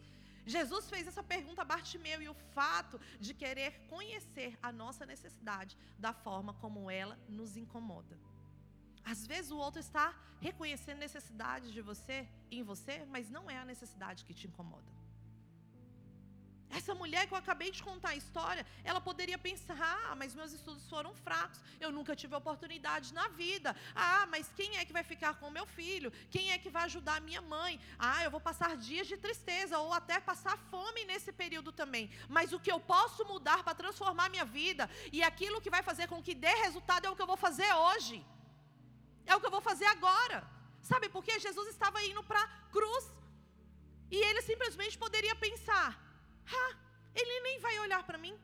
Jesus 0.46 0.90
fez 0.90 1.06
essa 1.06 1.22
pergunta 1.22 1.62
a 1.62 1.64
Bartimeu 1.64 2.20
e 2.20 2.28
o 2.28 2.34
fato 2.54 3.00
de 3.18 3.32
querer 3.32 3.72
conhecer 3.88 4.58
a 4.62 4.70
nossa 4.70 5.06
necessidade 5.06 5.76
da 5.98 6.12
forma 6.12 6.52
como 6.54 6.90
ela 6.90 7.18
nos 7.28 7.56
incomoda. 7.56 8.18
Às 9.04 9.26
vezes 9.26 9.50
o 9.50 9.58
outro 9.58 9.80
está 9.80 10.14
reconhecendo 10.40 10.98
necessidades 10.98 11.72
de 11.72 11.80
você 11.80 12.28
em 12.50 12.62
você, 12.62 13.04
mas 13.14 13.30
não 13.30 13.50
é 13.50 13.56
a 13.58 13.64
necessidade 13.64 14.24
que 14.24 14.34
te 14.34 14.46
incomoda. 14.46 14.92
Essa 16.78 16.94
mulher 17.00 17.26
que 17.26 17.34
eu 17.34 17.38
acabei 17.38 17.70
de 17.70 17.82
contar 17.88 18.10
a 18.10 18.16
história, 18.16 18.66
ela 18.82 19.00
poderia 19.00 19.38
pensar: 19.38 19.76
ah, 19.80 20.14
mas 20.20 20.34
meus 20.34 20.52
estudos 20.52 20.88
foram 20.88 21.12
fracos, 21.26 21.60
eu 21.84 21.90
nunca 21.96 22.16
tive 22.16 22.34
oportunidade 22.34 23.14
na 23.18 23.28
vida. 23.28 23.76
Ah, 23.94 24.26
mas 24.26 24.50
quem 24.56 24.76
é 24.78 24.84
que 24.84 24.92
vai 24.98 25.04
ficar 25.04 25.34
com 25.38 25.46
o 25.48 25.56
meu 25.58 25.66
filho? 25.66 26.10
Quem 26.34 26.50
é 26.50 26.58
que 26.58 26.70
vai 26.76 26.84
ajudar 26.84 27.16
a 27.16 27.26
minha 27.28 27.42
mãe? 27.54 27.80
Ah, 27.96 28.24
eu 28.24 28.30
vou 28.30 28.40
passar 28.40 28.76
dias 28.76 29.06
de 29.06 29.16
tristeza 29.16 29.78
ou 29.78 29.92
até 29.92 30.18
passar 30.18 30.56
fome 30.72 31.04
nesse 31.04 31.32
período 31.32 31.70
também. 31.70 32.10
Mas 32.28 32.52
o 32.52 32.58
que 32.58 32.72
eu 32.72 32.80
posso 32.80 33.24
mudar 33.32 33.62
para 33.62 33.80
transformar 33.82 34.28
minha 34.28 34.44
vida 34.44 34.90
e 35.12 35.22
aquilo 35.22 35.60
que 35.60 35.70
vai 35.70 35.82
fazer 35.82 36.08
com 36.08 36.20
que 36.20 36.34
dê 36.34 36.54
resultado 36.66 37.06
é 37.06 37.10
o 37.10 37.16
que 37.16 37.22
eu 37.22 37.32
vou 37.34 37.36
fazer 37.36 37.72
hoje. 37.72 38.24
É 39.26 39.34
o 39.34 39.40
que 39.40 39.46
eu 39.46 39.54
vou 39.56 39.60
fazer 39.60 39.86
agora. 39.86 40.38
Sabe 40.90 41.08
por 41.08 41.22
quê? 41.24 41.38
Jesus 41.38 41.68
estava 41.68 42.02
indo 42.04 42.22
para 42.22 42.42
a 42.42 42.48
cruz. 42.76 43.04
E 44.10 44.16
ele 44.16 44.42
simplesmente 44.42 44.96
poderia 45.04 45.34
pensar: 45.34 45.88
ah, 46.62 46.72
ele 47.14 47.40
nem 47.40 47.58
vai 47.58 47.78
olhar 47.78 48.02
para 48.04 48.18
mim. 48.18 48.36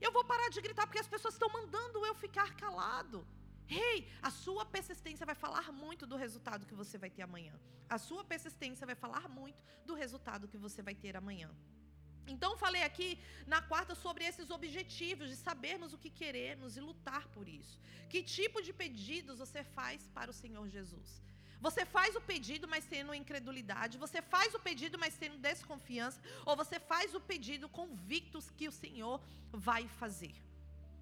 Eu 0.00 0.10
vou 0.10 0.24
parar 0.24 0.48
de 0.48 0.60
gritar 0.60 0.86
porque 0.86 1.04
as 1.04 1.12
pessoas 1.14 1.34
estão 1.34 1.48
mandando 1.48 2.04
eu 2.04 2.14
ficar 2.14 2.56
calado. 2.56 3.26
Rei, 3.66 3.98
hey, 3.98 4.12
a 4.20 4.30
sua 4.30 4.64
persistência 4.64 5.24
vai 5.24 5.34
falar 5.34 5.70
muito 5.72 6.06
do 6.06 6.16
resultado 6.16 6.66
que 6.66 6.74
você 6.74 6.98
vai 6.98 7.10
ter 7.10 7.22
amanhã. 7.22 7.54
A 7.88 7.98
sua 7.98 8.24
persistência 8.24 8.86
vai 8.86 8.94
falar 8.94 9.28
muito 9.28 9.62
do 9.86 9.94
resultado 9.94 10.48
que 10.48 10.58
você 10.58 10.82
vai 10.82 10.94
ter 10.94 11.16
amanhã. 11.16 11.50
Então, 12.26 12.56
falei 12.56 12.82
aqui 12.82 13.18
na 13.46 13.60
quarta 13.60 13.94
sobre 13.94 14.24
esses 14.24 14.50
objetivos, 14.50 15.28
de 15.28 15.36
sabermos 15.36 15.92
o 15.92 15.98
que 15.98 16.10
queremos 16.10 16.76
e 16.76 16.80
lutar 16.80 17.26
por 17.28 17.48
isso. 17.48 17.80
Que 18.08 18.22
tipo 18.22 18.62
de 18.62 18.72
pedidos 18.72 19.38
você 19.38 19.64
faz 19.64 20.08
para 20.14 20.30
o 20.30 20.34
Senhor 20.34 20.68
Jesus? 20.68 21.22
Você 21.66 21.84
faz 21.86 22.16
o 22.16 22.20
pedido, 22.20 22.66
mas 22.66 22.84
tendo 22.84 23.14
incredulidade. 23.14 23.98
Você 24.04 24.20
faz 24.20 24.52
o 24.54 24.58
pedido, 24.58 24.98
mas 24.98 25.16
tendo 25.16 25.38
desconfiança. 25.38 26.20
Ou 26.44 26.56
você 26.56 26.80
faz 26.80 27.14
o 27.14 27.20
pedido 27.20 27.68
convictos 27.68 28.50
que 28.50 28.66
o 28.66 28.72
Senhor 28.72 29.20
vai 29.52 29.86
fazer. 30.00 30.34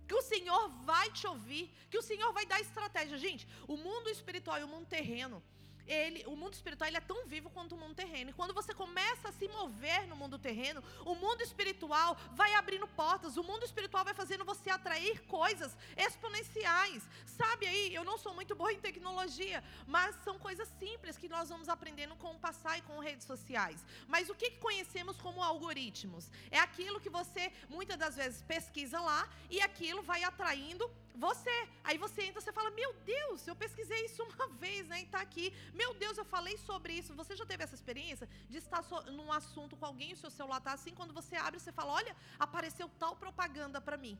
Que 0.06 0.14
o 0.14 0.22
Senhor 0.22 0.68
vai 0.90 1.10
te 1.12 1.26
ouvir. 1.26 1.70
Que 1.90 1.96
o 1.96 2.02
Senhor 2.02 2.30
vai 2.32 2.44
dar 2.44 2.60
estratégia. 2.60 3.16
Gente, 3.16 3.48
o 3.66 3.76
mundo 3.76 4.10
espiritual 4.10 4.58
e 4.60 4.64
o 4.64 4.68
mundo 4.68 4.86
terreno 4.86 5.42
ele, 5.86 6.24
o 6.26 6.36
mundo 6.36 6.54
espiritual 6.54 6.88
ele 6.88 6.96
é 6.96 7.00
tão 7.00 7.26
vivo 7.26 7.50
quanto 7.50 7.74
o 7.74 7.78
mundo 7.78 7.94
terreno. 7.94 8.30
E 8.30 8.32
quando 8.32 8.54
você 8.54 8.72
começa 8.74 9.28
a 9.28 9.32
se 9.32 9.48
mover 9.48 10.06
no 10.06 10.16
mundo 10.16 10.38
terreno, 10.38 10.82
o 11.04 11.14
mundo 11.14 11.42
espiritual 11.42 12.16
vai 12.32 12.54
abrindo 12.54 12.86
portas, 12.88 13.36
o 13.36 13.42
mundo 13.42 13.64
espiritual 13.64 14.04
vai 14.04 14.14
fazendo 14.14 14.44
você 14.44 14.70
atrair 14.70 15.20
coisas 15.26 15.76
exponenciais. 15.96 17.02
Sabe 17.26 17.66
aí, 17.66 17.94
eu 17.94 18.04
não 18.04 18.18
sou 18.18 18.34
muito 18.34 18.54
boa 18.54 18.72
em 18.72 18.80
tecnologia, 18.80 19.62
mas 19.86 20.14
são 20.24 20.38
coisas 20.38 20.68
simples 20.78 21.16
que 21.16 21.28
nós 21.28 21.48
vamos 21.48 21.68
aprendendo 21.68 22.16
com 22.16 22.32
o 22.32 22.38
passar 22.38 22.78
e 22.78 22.82
com 22.82 22.98
redes 22.98 23.26
sociais. 23.26 23.84
Mas 24.08 24.28
o 24.28 24.34
que, 24.34 24.50
que 24.50 24.58
conhecemos 24.58 25.16
como 25.16 25.42
algoritmos? 25.42 26.30
É 26.50 26.58
aquilo 26.58 27.00
que 27.00 27.10
você 27.10 27.52
muitas 27.68 27.96
das 27.96 28.16
vezes 28.16 28.42
pesquisa 28.42 29.00
lá 29.00 29.28
e 29.48 29.60
aquilo 29.60 30.02
vai 30.02 30.22
atraindo 30.24 30.90
você. 31.26 31.56
Aí 31.88 31.96
você 32.04 32.20
entra, 32.26 32.40
você 32.40 32.52
fala: 32.58 32.70
Meu 32.80 32.90
Deus, 33.14 33.46
eu 33.50 33.56
pesquisei 33.62 34.00
isso 34.08 34.22
uma 34.30 34.48
vez, 34.64 34.82
né? 34.90 34.98
E 35.00 35.06
está 35.08 35.20
aqui. 35.28 35.46
Meu 35.82 35.90
Deus, 36.02 36.16
eu 36.22 36.26
falei 36.36 36.56
sobre 36.68 36.92
isso. 37.00 37.18
Você 37.22 37.34
já 37.40 37.46
teve 37.50 37.62
essa 37.66 37.76
experiência 37.80 38.28
de 38.52 38.58
estar 38.64 38.82
so, 38.90 39.00
num 39.18 39.30
assunto 39.40 39.76
com 39.76 39.86
alguém 39.90 40.12
o 40.12 40.20
seu 40.22 40.32
celular 40.38 40.58
está 40.58 40.72
assim? 40.78 40.94
Quando 41.00 41.16
você 41.20 41.36
abre, 41.36 41.60
você 41.60 41.72
fala: 41.80 41.92
Olha, 42.00 42.14
apareceu 42.46 42.88
tal 43.02 43.14
propaganda 43.24 43.80
para 43.88 43.98
mim. 44.04 44.16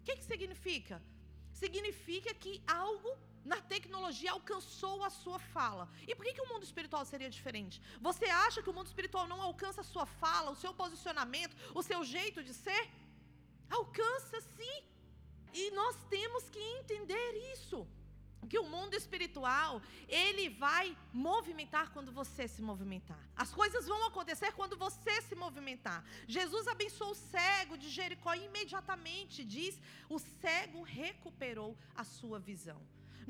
O 0.00 0.04
que, 0.04 0.16
que 0.18 0.24
significa? 0.32 0.96
Significa 1.62 2.32
que 2.42 2.52
algo 2.66 3.10
na 3.52 3.58
tecnologia 3.72 4.30
alcançou 4.32 4.96
a 5.08 5.10
sua 5.22 5.38
fala. 5.54 5.84
E 6.06 6.14
por 6.14 6.24
que, 6.24 6.34
que 6.34 6.44
o 6.46 6.48
mundo 6.52 6.64
espiritual 6.68 7.04
seria 7.12 7.30
diferente? 7.36 7.76
Você 8.08 8.26
acha 8.46 8.62
que 8.62 8.70
o 8.72 8.76
mundo 8.78 8.88
espiritual 8.92 9.26
não 9.32 9.40
alcança 9.48 9.80
a 9.80 9.90
sua 9.92 10.06
fala, 10.22 10.50
o 10.50 10.60
seu 10.62 10.72
posicionamento, 10.82 11.56
o 11.74 11.82
seu 11.82 12.00
jeito 12.04 12.42
de 12.48 12.54
ser? 12.64 12.82
Alcança 13.78 14.40
sim. 14.56 14.76
E 15.62 15.70
nós 15.78 15.96
temos 16.16 16.44
que 16.54 16.62
entender 16.78 17.30
isso. 17.54 17.78
Que 18.50 18.58
o 18.60 18.68
mundo 18.74 18.94
espiritual, 18.94 19.72
ele 20.08 20.44
vai 20.64 20.84
movimentar 21.12 21.86
quando 21.94 22.10
você 22.18 22.44
se 22.54 22.62
movimentar. 22.68 23.22
As 23.44 23.50
coisas 23.60 23.86
vão 23.92 24.02
acontecer 24.10 24.50
quando 24.58 24.76
você 24.84 25.14
se 25.28 25.34
movimentar. 25.44 26.00
Jesus 26.36 26.66
abençoou 26.74 27.10
o 27.12 27.20
cego 27.32 27.76
de 27.82 27.88
Jericó 27.96 28.32
e 28.34 28.44
imediatamente 28.50 29.44
diz: 29.56 29.74
o 30.08 30.18
cego 30.40 30.82
recuperou 30.82 31.72
a 32.02 32.04
sua 32.04 32.38
visão. 32.50 32.80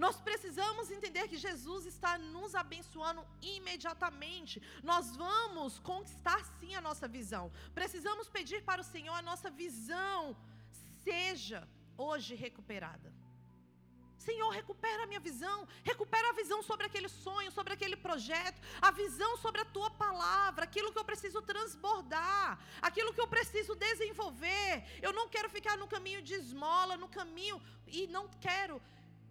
Nós 0.04 0.16
precisamos 0.28 0.92
entender 0.96 1.24
que 1.30 1.44
Jesus 1.48 1.86
está 1.92 2.12
nos 2.34 2.54
abençoando 2.54 3.26
imediatamente. 3.56 4.62
Nós 4.90 5.16
vamos 5.24 5.78
conquistar 5.92 6.40
sim 6.58 6.74
a 6.76 6.84
nossa 6.88 7.08
visão. 7.08 7.50
Precisamos 7.80 8.28
pedir 8.28 8.60
para 8.68 8.82
o 8.84 8.90
Senhor 8.94 9.16
a 9.16 9.28
nossa 9.30 9.50
visão 9.50 10.36
seja 11.02 11.66
hoje 12.06 12.34
recuperada. 12.34 13.12
Senhor, 14.26 14.50
recupera 14.50 15.04
a 15.04 15.06
minha 15.10 15.20
visão, 15.20 15.58
recupera 15.90 16.30
a 16.30 16.38
visão 16.40 16.60
sobre 16.62 16.84
aquele 16.86 17.08
sonho, 17.08 17.50
sobre 17.52 17.72
aquele 17.72 17.96
projeto, 17.96 18.60
a 18.88 18.90
visão 18.90 19.36
sobre 19.44 19.60
a 19.60 19.64
tua 19.76 19.90
palavra, 19.90 20.64
aquilo 20.64 20.92
que 20.92 20.98
eu 20.98 21.04
preciso 21.04 21.40
transbordar, 21.50 22.58
aquilo 22.88 23.14
que 23.14 23.20
eu 23.24 23.28
preciso 23.28 23.74
desenvolver. 23.74 24.84
Eu 25.00 25.12
não 25.18 25.28
quero 25.28 25.48
ficar 25.48 25.76
no 25.82 25.86
caminho 25.86 26.20
de 26.20 26.34
esmola, 26.34 26.96
no 26.96 27.08
caminho, 27.08 27.62
e 27.86 28.06
não 28.08 28.28
quero 28.46 28.82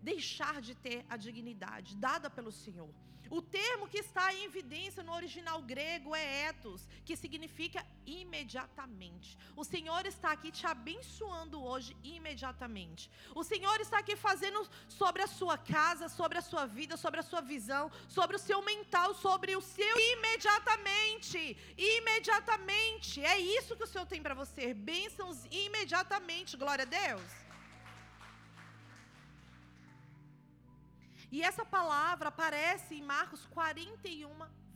deixar 0.01 0.61
de 0.61 0.73
ter 0.73 1.05
a 1.09 1.17
dignidade 1.17 1.95
dada 2.07 2.29
pelo 2.29 2.51
Senhor. 2.51 2.93
O 3.29 3.41
termo 3.41 3.87
que 3.87 3.99
está 3.99 4.33
em 4.33 4.45
evidência 4.45 5.03
no 5.03 5.13
original 5.13 5.61
grego 5.61 6.15
é 6.15 6.43
etos, 6.49 6.87
que 7.05 7.15
significa 7.15 7.85
imediatamente. 8.05 9.37
O 9.55 9.63
Senhor 9.63 10.05
está 10.05 10.31
aqui 10.31 10.51
te 10.51 10.65
abençoando 10.65 11.63
hoje 11.63 11.95
imediatamente. 12.03 13.09
O 13.35 13.43
Senhor 13.43 13.79
está 13.79 13.99
aqui 13.99 14.15
fazendo 14.15 14.67
sobre 14.87 15.21
a 15.21 15.27
sua 15.27 15.57
casa, 15.57 16.09
sobre 16.09 16.37
a 16.37 16.41
sua 16.41 16.65
vida, 16.65 16.97
sobre 16.97 17.19
a 17.19 17.23
sua 17.23 17.41
visão, 17.41 17.91
sobre 18.07 18.35
o 18.35 18.39
seu 18.39 18.61
mental, 18.61 19.13
sobre 19.15 19.55
o 19.55 19.61
seu 19.61 19.95
imediatamente. 20.13 21.57
Imediatamente. 21.77 23.23
É 23.23 23.37
isso 23.39 23.75
que 23.75 23.83
o 23.83 23.87
Senhor 23.87 24.05
tem 24.05 24.21
para 24.21 24.33
você. 24.33 24.73
Bênçãos 24.73 25.45
imediatamente. 25.51 26.57
Glória 26.57 26.83
a 26.83 26.85
Deus. 26.85 27.46
E 31.31 31.41
essa 31.41 31.65
palavra 31.65 32.29
aparece 32.29 32.95
em 32.95 33.03
Marcos 33.03 33.45
41 33.47 34.29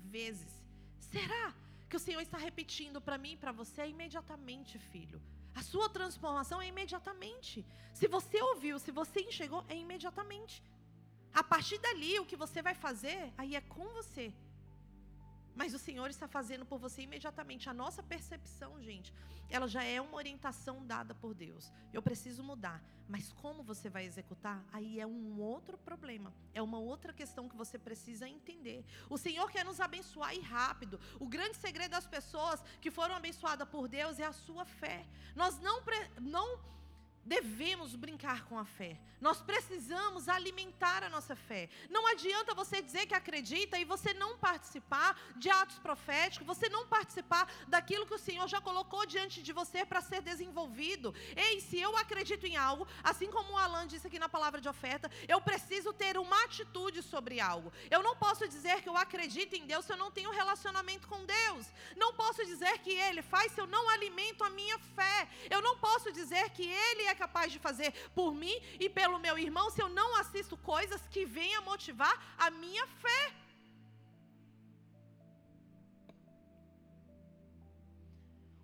vezes. 0.06 0.54
Será 1.00 1.54
que 1.90 1.96
o 1.96 2.00
Senhor 2.00 2.22
está 2.22 2.38
repetindo 2.38 3.02
para 3.02 3.18
mim 3.18 3.34
e 3.34 3.38
para 3.38 3.52
você 3.52 3.86
imediatamente, 3.86 4.78
filho? 4.78 5.22
A 5.54 5.62
sua 5.62 5.90
transformação 5.90 6.62
é 6.62 6.68
imediatamente. 6.68 7.66
Se 7.94 8.08
você 8.08 8.42
ouviu, 8.42 8.80
se 8.80 8.92
você 8.92 9.22
enxergou, 9.22 9.66
é 9.68 9.76
imediatamente. 9.76 10.64
A 11.34 11.44
partir 11.44 11.78
dali, 11.80 12.20
o 12.20 12.26
que 12.26 12.36
você 12.36 12.62
vai 12.62 12.74
fazer, 12.74 13.34
aí 13.38 13.56
é 13.56 13.62
com 13.62 13.88
você. 13.90 14.34
Mas 15.56 15.74
o 15.74 15.80
Senhor 15.80 16.10
está 16.10 16.28
fazendo 16.28 16.66
por 16.66 16.80
você 16.80 17.02
imediatamente. 17.02 17.70
A 17.70 17.74
nossa 17.74 18.02
percepção, 18.02 18.82
gente, 18.82 19.14
ela 19.50 19.68
já 19.68 19.84
é 19.84 20.00
uma 20.00 20.16
orientação 20.16 20.86
dada 20.86 21.14
por 21.14 21.34
Deus. 21.34 21.72
Eu 21.92 22.02
preciso 22.02 22.44
mudar. 22.44 22.82
Mas 23.08 23.34
como 23.34 23.62
você 23.62 23.90
vai 23.90 24.06
executar? 24.06 24.64
Aí 24.72 25.00
é 25.00 25.06
um 25.06 25.40
outro 25.40 25.78
problema. 25.78 26.34
É 26.54 26.62
uma 26.62 26.80
outra 26.80 27.12
questão 27.12 27.50
que 27.50 27.56
você 27.58 27.78
precisa 27.78 28.28
entender. 28.28 28.86
O 29.10 29.18
Senhor 29.18 29.52
quer 29.52 29.66
nos 29.66 29.82
abençoar 29.82 30.34
e 30.34 30.40
rápido. 30.40 31.00
O 31.20 31.28
grande 31.28 31.58
segredo 31.58 31.92
das 31.92 32.08
pessoas 32.08 32.64
que 32.80 32.90
foram 32.90 33.16
abençoadas 33.16 33.68
por 33.68 33.90
Deus 33.90 34.20
é 34.20 34.26
a 34.26 34.32
sua 34.32 34.64
fé. 34.64 35.06
Nós 35.36 35.60
não, 35.60 35.82
não 36.22 36.60
devemos 37.26 37.96
brincar 37.96 38.46
com 38.46 38.58
a 38.58 38.66
fé. 38.66 38.98
Nós 39.22 39.40
precisamos 39.40 40.28
alimentar 40.28 41.04
a 41.04 41.10
nossa 41.10 41.36
fé. 41.36 41.70
Não 41.92 42.08
adianta 42.08 42.56
você 42.56 42.82
dizer 42.82 43.06
que 43.06 43.14
acredita 43.14 43.78
e 43.78 43.86
você 43.86 44.16
não 44.16 44.36
participar 44.36 45.16
de 45.36 45.48
atos 45.48 45.78
proféticos, 45.78 46.48
você 46.48 46.68
não 46.70 46.88
participar 46.88 47.48
daquilo 47.68 48.08
que 48.08 48.16
o 48.16 48.20
Senhor 48.20 48.48
já 48.48 48.60
colocou 48.60 49.06
diante 49.06 49.44
de 49.44 49.54
você 49.54 49.86
para 49.86 50.02
ser 50.02 50.22
desenvolvido. 50.22 51.14
Ei, 51.36 51.62
se 51.62 51.80
eu 51.80 51.96
acredito 51.98 52.48
em 52.48 52.58
algo, 52.58 52.88
assim 53.04 53.30
como 53.30 53.54
o 53.54 53.58
Alan 53.58 53.86
disse 53.86 54.08
aqui 54.08 54.18
na 54.18 54.28
palavra 54.28 54.60
de 54.60 54.68
oferta, 54.68 55.10
eu 55.28 55.40
preciso 55.40 55.94
ter 55.94 56.18
uma 56.18 56.44
atitude 56.46 57.04
sobre 57.04 57.40
algo. 57.40 57.72
Eu 57.92 58.02
não 58.02 58.16
posso 58.16 58.48
dizer 58.48 58.82
que 58.82 58.90
eu 58.90 58.98
acredito 58.98 59.54
em 59.54 59.68
Deus 59.68 59.86
se 59.86 59.94
eu 59.94 59.98
não 59.98 60.10
tenho 60.10 60.32
relacionamento 60.32 61.08
com 61.08 61.24
Deus. 61.26 61.68
Não 61.96 62.12
posso 62.14 62.44
dizer 62.44 62.80
que 62.80 62.90
Ele 62.90 63.22
faz 63.22 63.52
se 63.52 63.62
eu 63.62 63.68
não 63.68 63.88
alimento 63.90 64.44
a 64.44 64.50
minha 64.50 64.80
fé. 64.80 65.28
Eu 65.48 65.62
não 65.62 65.78
posso 65.78 66.12
dizer 66.12 66.50
que 66.50 66.66
Ele 66.66 67.04
é 67.04 67.11
capaz 67.16 67.52
de 67.52 67.60
fazer 67.60 67.92
por 68.16 68.34
mim 68.34 68.56
e 68.80 68.90
pelo 68.90 69.20
meu 69.20 69.38
irmão 69.38 69.70
se 69.70 69.82
eu 69.82 69.90
não 69.90 70.16
assisto 70.18 70.58
coisas 70.58 71.02
que 71.08 71.26
venham 71.26 71.64
motivar 71.64 72.16
a 72.38 72.50
minha 72.50 72.86
fé? 72.88 73.22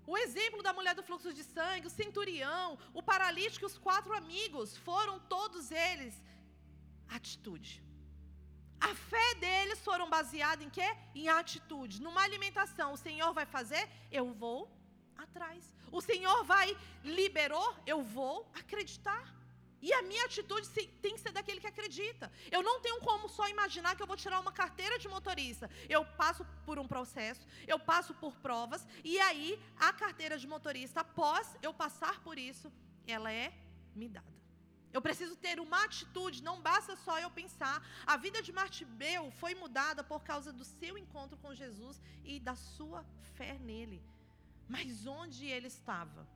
O 0.06 0.18
exemplo 0.18 0.64
da 0.64 0.72
mulher 0.72 0.96
do 0.96 1.04
fluxo 1.04 1.34
de 1.34 1.44
sangue, 1.44 1.88
o 1.88 1.96
centurião, 2.02 2.80
o 2.94 3.04
paralítico 3.04 3.66
e 3.66 3.72
os 3.72 3.78
quatro 3.78 4.14
amigos 4.14 4.78
foram 4.78 5.20
todos 5.20 5.70
eles 5.70 6.16
atitude. 7.10 7.84
A 8.80 8.94
fé 8.94 9.36
deles 9.36 9.80
foram 9.80 10.10
baseada 10.10 10.64
em 10.64 10.70
quê? 10.70 10.88
Em 11.16 11.28
atitude, 11.28 12.02
numa 12.02 12.22
alimentação. 12.22 12.94
O 12.94 12.98
Senhor 12.98 13.34
vai 13.34 13.46
fazer, 13.46 13.90
eu 14.12 14.32
vou 14.34 14.72
atrás. 15.18 15.77
O 15.92 16.02
Senhor 16.02 16.44
vai, 16.44 16.76
liberou, 17.04 17.76
eu 17.86 18.02
vou 18.02 18.50
acreditar. 18.54 19.38
E 19.82 19.94
a 19.94 20.02
minha 20.02 20.26
atitude 20.26 20.68
tem 20.70 21.14
que 21.14 21.22
ser 21.22 21.32
daquele 21.32 21.60
que 21.60 21.68
acredita. 21.68 22.32
Eu 22.52 22.64
não 22.64 22.80
tenho 22.82 23.00
como 23.02 23.30
só 23.30 23.48
imaginar 23.48 23.96
que 23.96 24.02
eu 24.02 24.08
vou 24.08 24.18
tirar 24.18 24.40
uma 24.40 24.52
carteira 24.52 24.98
de 24.98 25.08
motorista. 25.08 25.70
Eu 25.88 26.04
passo 26.04 26.46
por 26.66 26.80
um 26.80 26.88
processo, 26.88 27.46
eu 27.68 27.80
passo 27.80 28.14
por 28.16 28.34
provas, 28.38 28.86
e 29.04 29.20
aí 29.20 29.60
a 29.80 29.94
carteira 29.94 30.38
de 30.38 30.48
motorista, 30.48 31.02
após 31.02 31.56
eu 31.62 31.74
passar 31.74 32.20
por 32.22 32.38
isso, 32.38 32.72
ela 33.06 33.32
é 33.32 33.54
me 33.96 34.10
dada. 34.10 34.38
Eu 34.92 35.02
preciso 35.02 35.36
ter 35.36 35.60
uma 35.60 35.84
atitude, 35.84 36.42
não 36.42 36.60
basta 36.60 36.96
só 36.96 37.20
eu 37.20 37.30
pensar. 37.30 37.86
A 38.06 38.18
vida 38.18 38.42
de 38.42 38.52
Martibeu 38.52 39.30
foi 39.32 39.54
mudada 39.54 40.04
por 40.04 40.24
causa 40.24 40.52
do 40.52 40.66
seu 40.66 40.98
encontro 40.98 41.38
com 41.38 41.54
Jesus 41.54 42.02
e 42.24 42.40
da 42.40 42.56
sua 42.56 43.06
fé 43.36 43.54
nele. 43.60 44.02
Mas 44.68 45.06
onde 45.08 45.46
ele 45.46 45.68
estava? 45.68 46.28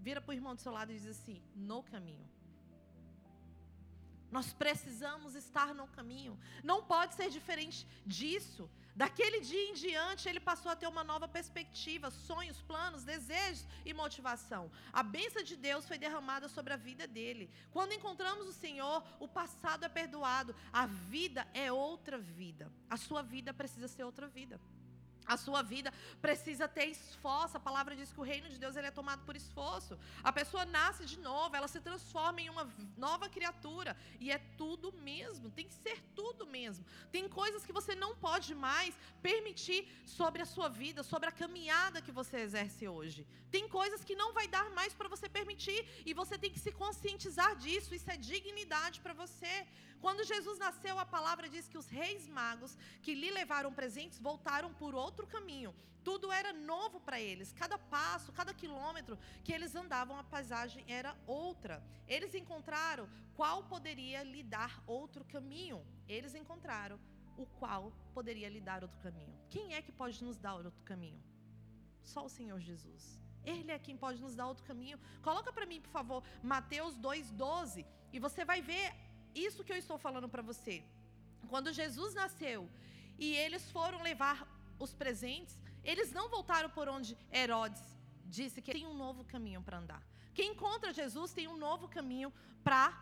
Vira 0.00 0.20
para 0.20 0.32
o 0.32 0.34
irmão 0.34 0.54
do 0.54 0.60
seu 0.60 0.72
lado 0.72 0.90
e 0.90 0.98
diz 0.98 1.06
assim: 1.06 1.42
no 1.54 1.82
caminho. 1.82 2.28
Nós 4.32 4.50
precisamos 4.50 5.34
estar 5.34 5.74
no 5.74 5.86
caminho. 5.88 6.38
Não 6.64 6.82
pode 6.82 7.14
ser 7.14 7.28
diferente 7.28 7.86
disso. 8.06 8.68
Daquele 8.96 9.40
dia 9.40 9.70
em 9.70 9.74
diante, 9.74 10.26
ele 10.28 10.40
passou 10.40 10.70
a 10.72 10.76
ter 10.76 10.86
uma 10.86 11.04
nova 11.04 11.28
perspectiva, 11.28 12.10
sonhos, 12.10 12.60
planos, 12.62 13.04
desejos 13.04 13.66
e 13.84 13.92
motivação. 13.92 14.70
A 14.90 15.02
bênção 15.02 15.42
de 15.42 15.54
Deus 15.54 15.86
foi 15.86 15.98
derramada 15.98 16.48
sobre 16.48 16.72
a 16.72 16.76
vida 16.76 17.06
dele. 17.06 17.50
Quando 17.70 17.92
encontramos 17.92 18.46
o 18.48 18.52
Senhor, 18.52 19.02
o 19.20 19.28
passado 19.28 19.84
é 19.84 19.88
perdoado, 19.88 20.54
a 20.72 20.86
vida 20.86 21.46
é 21.52 21.70
outra 21.70 22.18
vida. 22.18 22.72
A 22.88 22.96
sua 22.96 23.22
vida 23.22 23.52
precisa 23.52 23.88
ser 23.88 24.04
outra 24.04 24.26
vida. 24.26 24.58
A 25.32 25.36
sua 25.36 25.62
vida 25.62 25.92
precisa 26.20 26.66
ter 26.76 26.86
esforço. 26.96 27.56
A 27.56 27.60
palavra 27.68 27.96
diz 28.00 28.12
que 28.12 28.20
o 28.20 28.28
reino 28.32 28.48
de 28.48 28.58
Deus 28.58 28.76
ele 28.76 28.88
é 28.88 28.90
tomado 29.00 29.22
por 29.28 29.36
esforço. 29.42 29.98
A 30.22 30.32
pessoa 30.40 30.64
nasce 30.78 31.04
de 31.12 31.18
novo, 31.28 31.56
ela 31.56 31.68
se 31.74 31.80
transforma 31.80 32.40
em 32.40 32.50
uma 32.54 32.64
nova 32.96 33.28
criatura. 33.28 33.96
E 34.20 34.30
é 34.30 34.38
tudo 34.62 34.92
mesmo, 35.10 35.50
tem 35.50 35.66
que 35.70 35.74
ser 35.74 35.98
tudo 36.14 36.46
mesmo. 36.46 36.84
Tem 37.10 37.28
coisas 37.28 37.64
que 37.66 37.76
você 37.78 37.94
não 37.94 38.14
pode 38.26 38.54
mais 38.54 38.94
permitir 39.28 39.80
sobre 40.18 40.42
a 40.42 40.46
sua 40.54 40.68
vida, 40.68 41.02
sobre 41.12 41.28
a 41.28 41.38
caminhada 41.42 42.02
que 42.02 42.12
você 42.20 42.38
exerce 42.46 42.86
hoje. 42.86 43.26
Tem 43.50 43.68
coisas 43.68 44.02
que 44.08 44.14
não 44.22 44.32
vai 44.38 44.46
dar 44.48 44.68
mais 44.78 44.92
para 44.98 45.08
você 45.14 45.28
permitir. 45.38 45.80
E 46.06 46.12
você 46.20 46.36
tem 46.42 46.50
que 46.54 46.64
se 46.66 46.72
conscientizar 46.82 47.50
disso. 47.56 47.94
Isso 47.94 48.10
é 48.10 48.16
dignidade 48.16 49.00
para 49.00 49.14
você. 49.24 49.54
Quando 50.04 50.28
Jesus 50.32 50.58
nasceu, 50.58 50.98
a 50.98 51.06
palavra 51.06 51.48
diz 51.48 51.68
que 51.68 51.78
os 51.78 51.88
reis 52.00 52.28
magos 52.28 52.76
que 53.04 53.14
lhe 53.14 53.30
levaram 53.30 53.72
presentes 53.72 54.18
voltaram 54.18 54.70
por 54.80 54.92
outro 54.94 55.26
caminho. 55.34 55.72
Tudo 56.08 56.32
era 56.32 56.52
novo 56.52 56.98
para 57.00 57.20
eles. 57.20 57.52
Cada 57.52 57.78
passo, 57.78 58.32
cada 58.32 58.52
quilômetro 58.52 59.16
que 59.44 59.52
eles 59.52 59.76
andavam, 59.82 60.16
a 60.18 60.24
paisagem 60.24 60.84
era 60.88 61.16
outra. 61.24 61.76
Eles 62.08 62.34
encontraram 62.34 63.08
qual 63.36 63.62
poderia 63.74 64.24
lhe 64.24 64.42
dar 64.42 64.82
outro 64.86 65.24
caminho. 65.24 65.78
Eles 66.08 66.34
encontraram 66.34 66.98
o 67.36 67.46
qual 67.60 67.92
poderia 68.12 68.48
lhe 68.48 68.60
dar 68.60 68.82
outro 68.82 68.98
caminho. 69.06 69.32
Quem 69.48 69.74
é 69.74 69.80
que 69.80 69.92
pode 69.92 70.22
nos 70.24 70.36
dar 70.36 70.54
outro 70.56 70.82
caminho? 70.84 71.22
Só 72.02 72.24
o 72.24 72.34
Senhor 72.38 72.58
Jesus. 72.58 73.04
Ele 73.44 73.70
é 73.70 73.78
quem 73.78 73.96
pode 73.96 74.20
nos 74.20 74.34
dar 74.34 74.48
outro 74.48 74.64
caminho. 74.64 74.98
Coloca 75.22 75.52
para 75.52 75.64
mim, 75.64 75.80
por 75.80 75.90
favor, 75.90 76.24
Mateus 76.42 76.96
2:12, 76.96 77.86
e 78.12 78.18
você 78.18 78.44
vai 78.44 78.60
ver 78.60 78.92
isso 79.34 79.64
que 79.64 79.72
eu 79.72 79.76
estou 79.76 79.98
falando 79.98 80.28
para 80.28 80.42
você. 80.42 80.82
Quando 81.48 81.72
Jesus 81.72 82.14
nasceu 82.14 82.68
e 83.18 83.34
eles 83.34 83.70
foram 83.70 84.02
levar 84.02 84.46
os 84.78 84.92
presentes, 84.94 85.58
eles 85.84 86.12
não 86.12 86.28
voltaram 86.28 86.70
por 86.70 86.88
onde 86.88 87.16
Herodes 87.32 87.82
disse 88.24 88.62
que 88.62 88.72
tem 88.72 88.86
um 88.86 88.94
novo 88.94 89.24
caminho 89.24 89.62
para 89.62 89.78
andar. 89.78 90.02
Quem 90.34 90.52
encontra 90.52 90.92
Jesus 90.92 91.32
tem 91.32 91.46
um 91.48 91.56
novo 91.56 91.88
caminho 91.88 92.32
para 92.64 92.92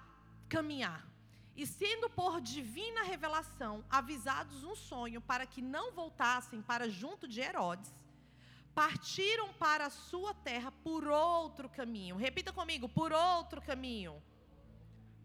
caminhar. 0.49 1.07
E 1.55 1.67
sendo 1.67 2.09
por 2.09 2.41
divina 2.41 3.03
revelação 3.03 3.85
avisados 3.91 4.65
um 4.65 4.75
sonho 4.75 5.21
para 5.21 5.47
que 5.47 5.61
não 5.61 5.93
voltassem 5.93 6.63
para 6.63 6.89
junto 6.89 7.29
de 7.29 7.41
Herodes, 7.41 7.93
partiram 8.75 9.53
para 9.55 9.87
a 9.87 9.91
sua 9.91 10.33
terra 10.33 10.73
por 10.73 11.07
outro 11.07 11.69
caminho. 11.69 12.17
Repita 12.17 12.53
comigo, 12.53 12.89
por 12.89 13.13
outro 13.13 13.61
caminho 13.61 14.23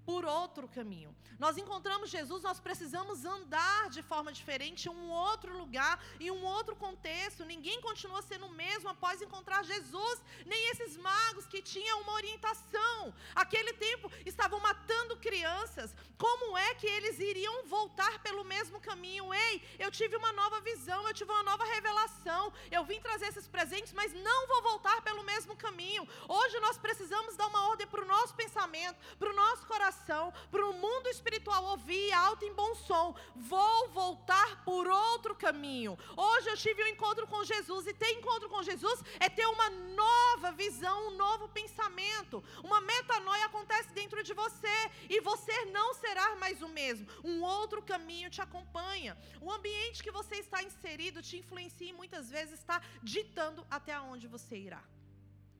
por 0.05 0.23
outro 0.23 0.67
caminho. 0.67 1.13
Nós 1.39 1.57
encontramos 1.57 2.09
Jesus, 2.09 2.43
nós 2.43 2.59
precisamos 2.59 3.25
andar 3.25 3.89
de 3.89 4.01
forma 4.03 4.31
diferente 4.31 4.87
em 4.87 4.91
um 4.91 5.09
outro 5.09 5.57
lugar, 5.57 6.01
em 6.19 6.31
um 6.31 6.43
outro 6.45 6.75
contexto. 6.75 7.43
Ninguém 7.43 7.81
continua 7.81 8.21
sendo 8.21 8.45
o 8.45 8.51
mesmo 8.51 8.87
após 8.89 9.21
encontrar 9.21 9.63
Jesus, 9.63 10.21
nem 10.45 10.69
esses 10.71 10.95
magos 10.97 11.47
que 11.47 11.61
tinham 11.61 12.01
uma 12.01 12.13
orientação. 12.13 13.13
Aquele 13.33 13.73
tempo 13.73 14.11
estavam 14.25 14.59
matando 14.59 15.17
crianças. 15.17 15.93
Como 16.17 16.57
é 16.57 16.75
que 16.75 16.87
eles 16.87 17.19
iriam 17.19 17.65
voltar 17.65 18.21
pelo 18.21 18.43
mesmo 18.43 18.79
caminho? 18.79 19.33
Ei, 19.33 19.61
eu 19.79 19.91
tive 19.91 20.15
uma 20.15 20.31
nova 20.31 20.61
visão, 20.61 21.07
eu 21.07 21.13
tive 21.13 21.31
uma 21.31 21.43
nova 21.43 21.65
revelação. 21.65 22.53
Eu 22.71 22.85
vim 22.85 23.01
trazer 23.01 23.27
esses 23.27 23.47
presentes, 23.47 23.91
mas 23.91 24.13
não 24.13 24.47
vou 24.47 24.61
voltar 24.61 25.01
pelo 25.01 25.23
mesmo 25.23 25.55
caminho. 25.55 26.07
Hoje 26.27 26.59
nós 26.59 26.77
precisamos 26.77 27.35
dar 27.35 27.47
uma 27.47 27.67
ordem 27.69 27.87
para 27.87 28.03
o 28.03 28.07
nosso 28.07 28.33
pensamento, 28.35 28.97
para 29.17 29.31
o 29.31 29.35
nosso 29.35 29.65
coração 29.65 29.94
coração, 29.95 30.33
para 30.51 30.65
o 30.65 30.73
mundo 30.73 31.07
espiritual 31.07 31.63
ouvir 31.65 32.11
alto 32.13 32.43
em 32.45 32.53
bom 32.53 32.75
som. 32.75 33.15
Vou 33.35 33.89
voltar 33.89 34.63
por 34.63 34.87
outro 34.87 35.33
caminho. 35.35 35.97
Hoje 36.15 36.49
eu 36.49 36.57
tive 36.57 36.83
um 36.83 36.87
encontro 36.87 37.25
com 37.27 37.43
Jesus 37.43 37.87
e 37.87 37.93
ter 37.93 38.11
encontro 38.11 38.49
com 38.49 38.61
Jesus 38.61 39.01
é 39.19 39.29
ter 39.29 39.45
uma 39.45 39.69
nova 39.69 40.51
visão, 40.51 41.07
um 41.07 41.17
novo 41.17 41.47
pensamento. 41.49 42.43
Uma 42.63 42.81
metanoia 42.81 43.45
acontece 43.45 43.89
dentro 43.93 44.23
de 44.23 44.33
você 44.33 44.77
e 45.09 45.21
você 45.21 45.65
não 45.65 45.93
será 45.93 46.35
mais 46.35 46.61
o 46.61 46.67
mesmo. 46.67 47.07
Um 47.23 47.41
outro 47.41 47.81
caminho 47.81 48.29
te 48.29 48.41
acompanha. 48.41 49.17
O 49.41 49.51
ambiente 49.51 50.03
que 50.03 50.11
você 50.11 50.35
está 50.35 50.61
inserido 50.61 51.21
te 51.21 51.37
influencia 51.37 51.89
e 51.89 51.93
muitas 51.93 52.29
vezes 52.29 52.59
está 52.59 52.81
ditando 53.01 53.65
até 53.69 53.99
onde 53.99 54.27
você 54.27 54.57
irá. 54.57 54.83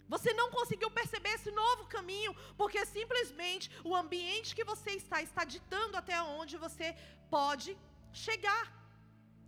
Você 0.08 0.34
não 0.34 0.52
conseguiu 0.52 0.90
perceber 0.92 1.30
esse 1.30 1.52
novo 1.52 1.86
caminho, 1.88 2.36
porque 2.58 2.86
simplesmente 2.86 3.70
o 3.84 3.96
ambiente 3.96 4.56
que 4.56 4.64
você 4.64 4.92
está 4.92 5.22
está 5.22 5.44
ditando 5.44 5.98
até 5.98 6.22
onde 6.22 6.58
você 6.58 6.96
pode 7.30 7.78
chegar. 8.14 8.66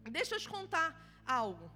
Deixa 0.09 0.35
eu 0.35 0.39
te 0.39 0.49
contar 0.49 0.87
algo. 1.25 1.71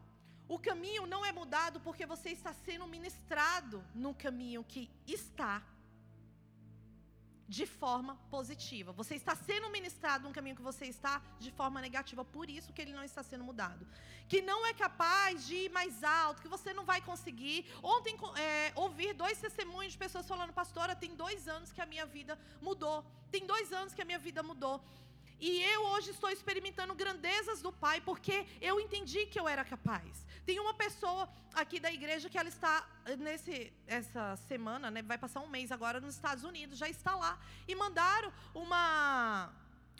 O 0.47 0.59
caminho 0.59 1.05
não 1.05 1.25
é 1.25 1.31
mudado 1.31 1.79
porque 1.79 2.05
você 2.05 2.29
está 2.29 2.53
sendo 2.53 2.87
ministrado 2.87 3.83
no 3.93 4.13
caminho 4.13 4.63
que 4.63 4.89
está 5.07 5.63
de 7.57 7.65
forma 7.65 8.13
positiva. 8.35 8.93
Você 8.93 9.13
está 9.21 9.33
sendo 9.35 9.69
ministrado 9.77 10.23
num 10.23 10.35
caminho 10.37 10.55
que 10.59 10.67
você 10.69 10.85
está 10.85 11.21
de 11.45 11.51
forma 11.59 11.81
negativa, 11.85 12.23
por 12.23 12.49
isso 12.49 12.71
que 12.71 12.81
ele 12.81 12.93
não 12.97 13.03
está 13.03 13.21
sendo 13.29 13.43
mudado. 13.49 13.85
Que 14.31 14.39
não 14.41 14.59
é 14.65 14.73
capaz 14.73 15.45
de 15.47 15.55
ir 15.65 15.69
mais 15.79 16.01
alto, 16.01 16.41
que 16.41 16.53
você 16.55 16.71
não 16.77 16.85
vai 16.91 17.01
conseguir. 17.09 17.59
Ontem, 17.83 18.15
é, 18.37 18.71
ouvir 18.85 19.11
dois 19.13 19.37
testemunhos 19.45 19.91
de 19.91 19.99
pessoas 20.05 20.29
falando, 20.33 20.53
pastora, 20.53 20.95
tem 20.95 21.13
dois 21.25 21.49
anos 21.55 21.73
que 21.73 21.81
a 21.81 21.85
minha 21.93 22.05
vida 22.05 22.39
mudou. 22.61 23.03
Tem 23.29 23.45
dois 23.45 23.73
anos 23.73 23.93
que 23.93 24.01
a 24.01 24.05
minha 24.05 24.21
vida 24.27 24.41
mudou. 24.41 24.81
E 25.37 25.51
eu 25.73 25.81
hoje 25.91 26.11
estou 26.11 26.29
experimentando 26.29 26.95
grandezas 26.95 27.61
do 27.61 27.73
Pai, 27.73 27.99
porque 27.99 28.45
eu 28.61 28.79
entendi 28.79 29.25
que 29.25 29.39
eu 29.41 29.47
era 29.55 29.65
capaz. 29.65 30.25
Tem 30.45 30.59
uma 30.59 30.73
pessoa 30.73 31.29
aqui 31.53 31.79
da 31.79 31.91
igreja 31.91 32.29
que 32.29 32.37
ela 32.37 32.49
está 32.49 32.85
eh, 33.05 33.15
nesse 33.15 33.71
essa 33.87 34.35
semana, 34.47 34.89
né, 34.89 35.01
vai 35.01 35.17
passar 35.17 35.39
um 35.41 35.47
mês 35.47 35.71
agora 35.71 35.99
nos 35.99 36.15
Estados 36.15 36.43
Unidos, 36.43 36.77
já 36.77 36.89
está 36.89 37.15
lá. 37.15 37.39
E 37.67 37.75
mandaram 37.75 38.31
uma 38.53 39.51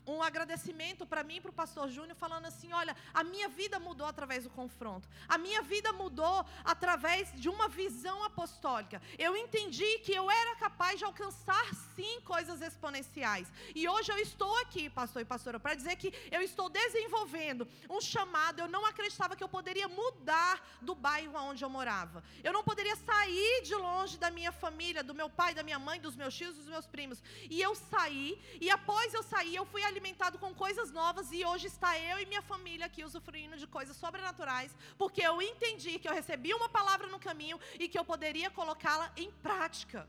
um 0.06 0.22
agradecimento 0.22 1.06
para 1.06 1.24
mim 1.24 1.38
e 1.38 1.42
para 1.42 1.52
o 1.52 1.54
pastor 1.54 1.90
Júnior, 1.90 2.16
falando 2.16 2.46
assim: 2.46 2.72
olha, 2.74 2.96
a 3.14 3.24
minha 3.24 3.48
vida 3.48 3.80
mudou 3.80 4.08
através 4.08 4.44
do 4.44 4.50
confronto, 4.50 5.08
a 5.28 5.38
minha 5.38 5.62
vida 5.62 5.94
mudou 5.94 6.46
através 6.64 7.32
de 7.40 7.50
uma 7.50 7.68
visão 7.68 8.24
apostólica. 8.24 9.02
Eu 9.18 9.36
entendi 9.36 10.00
que 10.00 10.14
eu 10.14 10.30
era 10.30 10.56
capaz 10.56 10.98
de 10.98 11.06
alcançar 11.06 11.66
sim 11.96 12.22
coisas 12.22 12.62
exponenciais. 12.62 13.48
E 13.76 13.88
hoje 13.88 14.12
eu 14.12 14.18
estou 14.18 14.56
aqui, 14.62 14.90
pastor 14.90 15.22
e 15.22 15.26
pastora, 15.26 15.60
para 15.60 15.76
dizer 15.76 15.96
que 15.96 16.14
eu 16.32 16.42
estou 16.42 16.70
desenvolvendo 16.70 17.68
um 17.90 18.02
chamado. 18.02 18.60
Eu 18.60 18.68
não 18.68 18.86
acreditava 18.86 19.36
que 19.36 19.44
eu 19.44 19.50
poderia 19.50 19.88
mudar 19.88 20.78
do 20.82 20.96
bairro 20.96 21.38
onde 21.38 21.64
eu 21.64 21.70
morava. 21.70 22.24
Eu 22.44 22.54
não 22.54 22.64
poderia 22.64 22.96
sair 22.96 23.62
de 23.64 23.76
longe 23.76 24.18
da 24.18 24.32
minha 24.32 24.52
família, 24.52 25.04
do 25.04 25.14
meu 25.14 25.30
pai, 25.30 25.54
da 25.54 25.64
minha 25.64 25.80
mãe, 25.80 26.00
dos 26.00 26.16
meus 26.16 26.36
tios, 26.36 26.56
dos 26.56 26.68
meus 26.68 26.88
primos. 26.88 27.22
E 27.50 27.62
eu 27.62 27.76
saí, 27.76 28.40
e 28.60 28.70
após 28.70 29.14
eu 29.14 29.24
sair, 29.24 29.56
eu 29.56 29.66
fui 29.66 29.84
alimentado 29.92 30.40
com 30.44 30.54
coisas 30.64 30.90
novas 30.92 31.32
e 31.32 31.44
hoje 31.50 31.68
está 31.68 31.92
eu 32.00 32.18
e 32.20 32.26
minha 32.26 32.42
família 32.42 32.86
aqui 32.86 33.04
usufruindo 33.10 33.58
de 33.58 33.68
coisas 33.68 33.96
sobrenaturais, 33.98 34.72
porque 34.98 35.22
eu 35.22 35.42
entendi 35.42 36.00
que 36.00 36.08
eu 36.10 36.14
recebi 36.14 36.54
uma 36.54 36.70
palavra 36.70 37.08
no 37.08 37.20
caminho 37.20 37.60
e 37.80 37.88
que 37.88 38.00
eu 38.00 38.06
poderia 38.14 38.50
colocá-la 38.50 39.12
em 39.18 39.30
prática. 39.48 40.02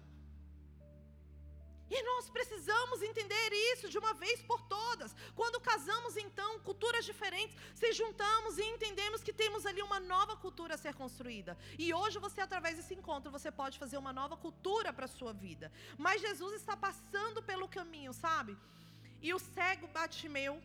E 1.94 2.02
nós 2.04 2.30
precisamos 2.30 3.02
entender 3.02 3.48
isso 3.72 3.86
de 3.86 3.98
uma 3.98 4.14
vez 4.14 4.40
por 4.50 4.60
todas. 4.62 5.14
Quando 5.34 5.60
casamos, 5.60 6.16
então, 6.16 6.58
culturas 6.60 7.04
diferentes, 7.04 7.54
se 7.74 7.92
juntamos 7.92 8.56
e 8.56 8.64
entendemos 8.74 9.22
que 9.22 9.30
temos 9.30 9.66
ali 9.66 9.82
uma 9.82 10.00
nova 10.00 10.34
cultura 10.34 10.74
a 10.74 10.78
ser 10.78 10.94
construída. 10.94 11.52
E 11.78 11.92
hoje 11.92 12.18
você, 12.18 12.40
através 12.40 12.76
desse 12.78 12.94
encontro, 12.94 13.30
você 13.30 13.50
pode 13.50 13.78
fazer 13.78 13.98
uma 13.98 14.12
nova 14.20 14.38
cultura 14.38 14.90
para 14.90 15.04
a 15.04 15.14
sua 15.18 15.34
vida. 15.34 15.70
Mas 15.98 16.22
Jesus 16.22 16.54
está 16.54 16.74
passando 16.74 17.42
pelo 17.42 17.68
caminho, 17.68 18.14
sabe? 18.14 18.56
E 19.22 19.32
o 19.32 19.38
cego 19.38 19.86
Batimeu 19.88 20.60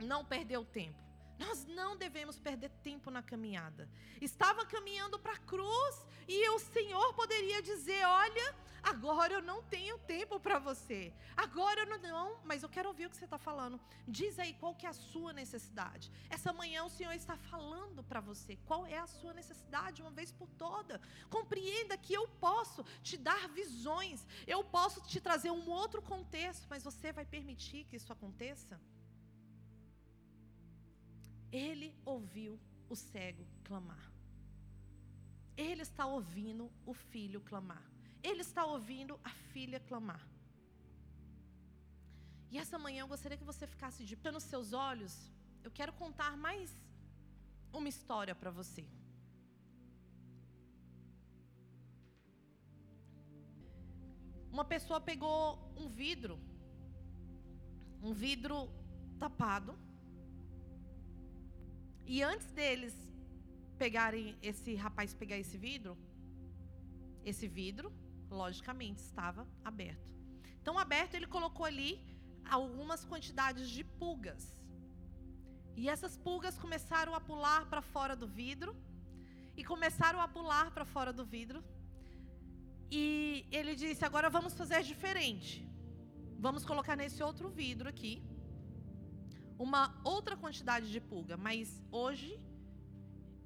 não 0.00 0.24
perdeu 0.24 0.64
tempo. 0.64 0.98
Nós 1.42 1.66
não 1.66 1.96
devemos 1.96 2.38
perder 2.38 2.70
tempo 2.88 3.10
na 3.10 3.22
caminhada. 3.30 3.88
Estava 4.20 4.64
caminhando 4.64 5.18
para 5.18 5.32
a 5.32 5.44
cruz 5.52 5.96
e 6.28 6.48
o 6.50 6.58
Senhor 6.58 7.08
poderia 7.14 7.60
dizer: 7.60 8.04
Olha, 8.06 8.54
agora 8.92 9.32
eu 9.34 9.42
não 9.42 9.60
tenho 9.74 9.98
tempo 10.14 10.38
para 10.38 10.60
você. 10.60 11.12
Agora 11.36 11.80
eu 11.80 11.86
não, 11.86 11.98
não, 11.98 12.40
mas 12.44 12.62
eu 12.62 12.68
quero 12.68 12.88
ouvir 12.90 13.06
o 13.06 13.10
que 13.10 13.16
você 13.16 13.24
está 13.24 13.38
falando. 13.38 13.80
Diz 14.06 14.38
aí 14.38 14.54
qual 14.54 14.76
que 14.76 14.86
é 14.86 14.90
a 14.90 15.00
sua 15.10 15.32
necessidade. 15.32 16.12
Essa 16.30 16.52
manhã 16.52 16.84
o 16.84 16.94
Senhor 16.98 17.12
está 17.12 17.36
falando 17.36 18.04
para 18.04 18.20
você 18.20 18.56
qual 18.64 18.86
é 18.86 18.98
a 18.98 19.08
sua 19.08 19.34
necessidade, 19.34 20.00
uma 20.00 20.12
vez 20.12 20.30
por 20.30 20.48
toda. 20.50 21.00
Compreenda 21.28 21.96
que 21.96 22.14
eu 22.14 22.28
posso 22.46 22.84
te 23.02 23.16
dar 23.16 23.48
visões, 23.48 24.24
eu 24.46 24.62
posso 24.62 25.00
te 25.00 25.20
trazer 25.20 25.50
um 25.50 25.68
outro 25.68 26.00
contexto, 26.02 26.68
mas 26.70 26.84
você 26.84 27.12
vai 27.12 27.24
permitir 27.24 27.84
que 27.86 27.96
isso 27.96 28.12
aconteça? 28.12 28.80
Ele 31.52 31.94
ouviu 32.04 32.58
o 32.88 32.96
cego 32.96 33.46
clamar. 33.64 34.10
Ele 35.56 35.82
está 35.82 36.06
ouvindo 36.06 36.70
o 36.86 36.94
filho 36.94 37.40
clamar. 37.42 37.84
Ele 38.22 38.40
está 38.40 38.64
ouvindo 38.64 39.20
a 39.22 39.30
filha 39.52 39.78
clamar. 39.80 40.26
E 42.50 42.58
essa 42.58 42.78
manhã 42.78 43.00
eu 43.02 43.08
gostaria 43.08 43.36
que 43.36 43.50
você 43.52 43.66
ficasse 43.66 44.04
de 44.04 44.16
pé 44.16 44.30
nos 44.30 44.44
seus 44.44 44.72
olhos. 44.72 45.14
Eu 45.62 45.70
quero 45.70 45.92
contar 45.92 46.36
mais 46.36 46.70
uma 47.72 47.88
história 47.88 48.34
para 48.34 48.50
você. 48.50 48.84
Uma 54.50 54.64
pessoa 54.64 55.00
pegou 55.00 55.38
um 55.82 55.88
vidro, 55.88 56.38
um 58.02 58.12
vidro 58.12 58.68
tapado, 59.18 59.78
e 62.06 62.22
antes 62.22 62.50
deles 62.52 62.94
pegarem 63.78 64.36
esse 64.42 64.74
rapaz 64.74 65.14
pegar 65.14 65.38
esse 65.38 65.56
vidro, 65.56 65.96
esse 67.24 67.46
vidro, 67.48 67.92
logicamente, 68.30 69.00
estava 69.02 69.46
aberto. 69.64 70.10
Então, 70.60 70.78
aberto, 70.78 71.14
ele 71.14 71.26
colocou 71.26 71.66
ali 71.66 72.00
algumas 72.48 73.04
quantidades 73.04 73.68
de 73.70 73.82
pulgas. 73.84 74.56
E 75.76 75.88
essas 75.88 76.16
pulgas 76.16 76.58
começaram 76.58 77.14
a 77.14 77.20
pular 77.20 77.68
para 77.68 77.82
fora 77.82 78.14
do 78.14 78.26
vidro. 78.26 78.76
E 79.56 79.64
começaram 79.64 80.20
a 80.20 80.28
pular 80.28 80.70
para 80.70 80.84
fora 80.84 81.12
do 81.12 81.24
vidro. 81.24 81.62
E 82.90 83.46
ele 83.50 83.74
disse: 83.74 84.04
agora 84.04 84.28
vamos 84.30 84.54
fazer 84.54 84.82
diferente. 84.82 85.68
Vamos 86.38 86.64
colocar 86.64 86.96
nesse 86.96 87.22
outro 87.22 87.48
vidro 87.48 87.88
aqui 87.88 88.12
uma 89.58 89.94
outra 90.04 90.36
quantidade 90.36 90.90
de 90.90 91.00
pulga, 91.00 91.36
mas 91.36 91.82
hoje 91.90 92.40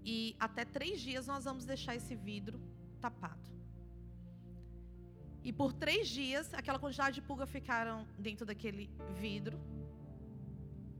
e 0.05 0.37
até 0.39 0.65
três 0.65 1.01
dias 1.01 1.27
nós 1.27 1.45
vamos 1.45 1.65
deixar 1.65 1.97
esse 1.97 2.15
vidro 2.15 2.61
tapado. 3.01 3.51
E 5.43 5.53
por 5.53 5.73
três 5.73 6.09
dias, 6.09 6.53
aquela 6.55 6.79
quantidade 6.79 7.17
de 7.17 7.23
pulga 7.23 7.47
ficaram 7.47 8.07
dentro 8.19 8.45
daquele 8.45 8.91
vidro 9.15 9.59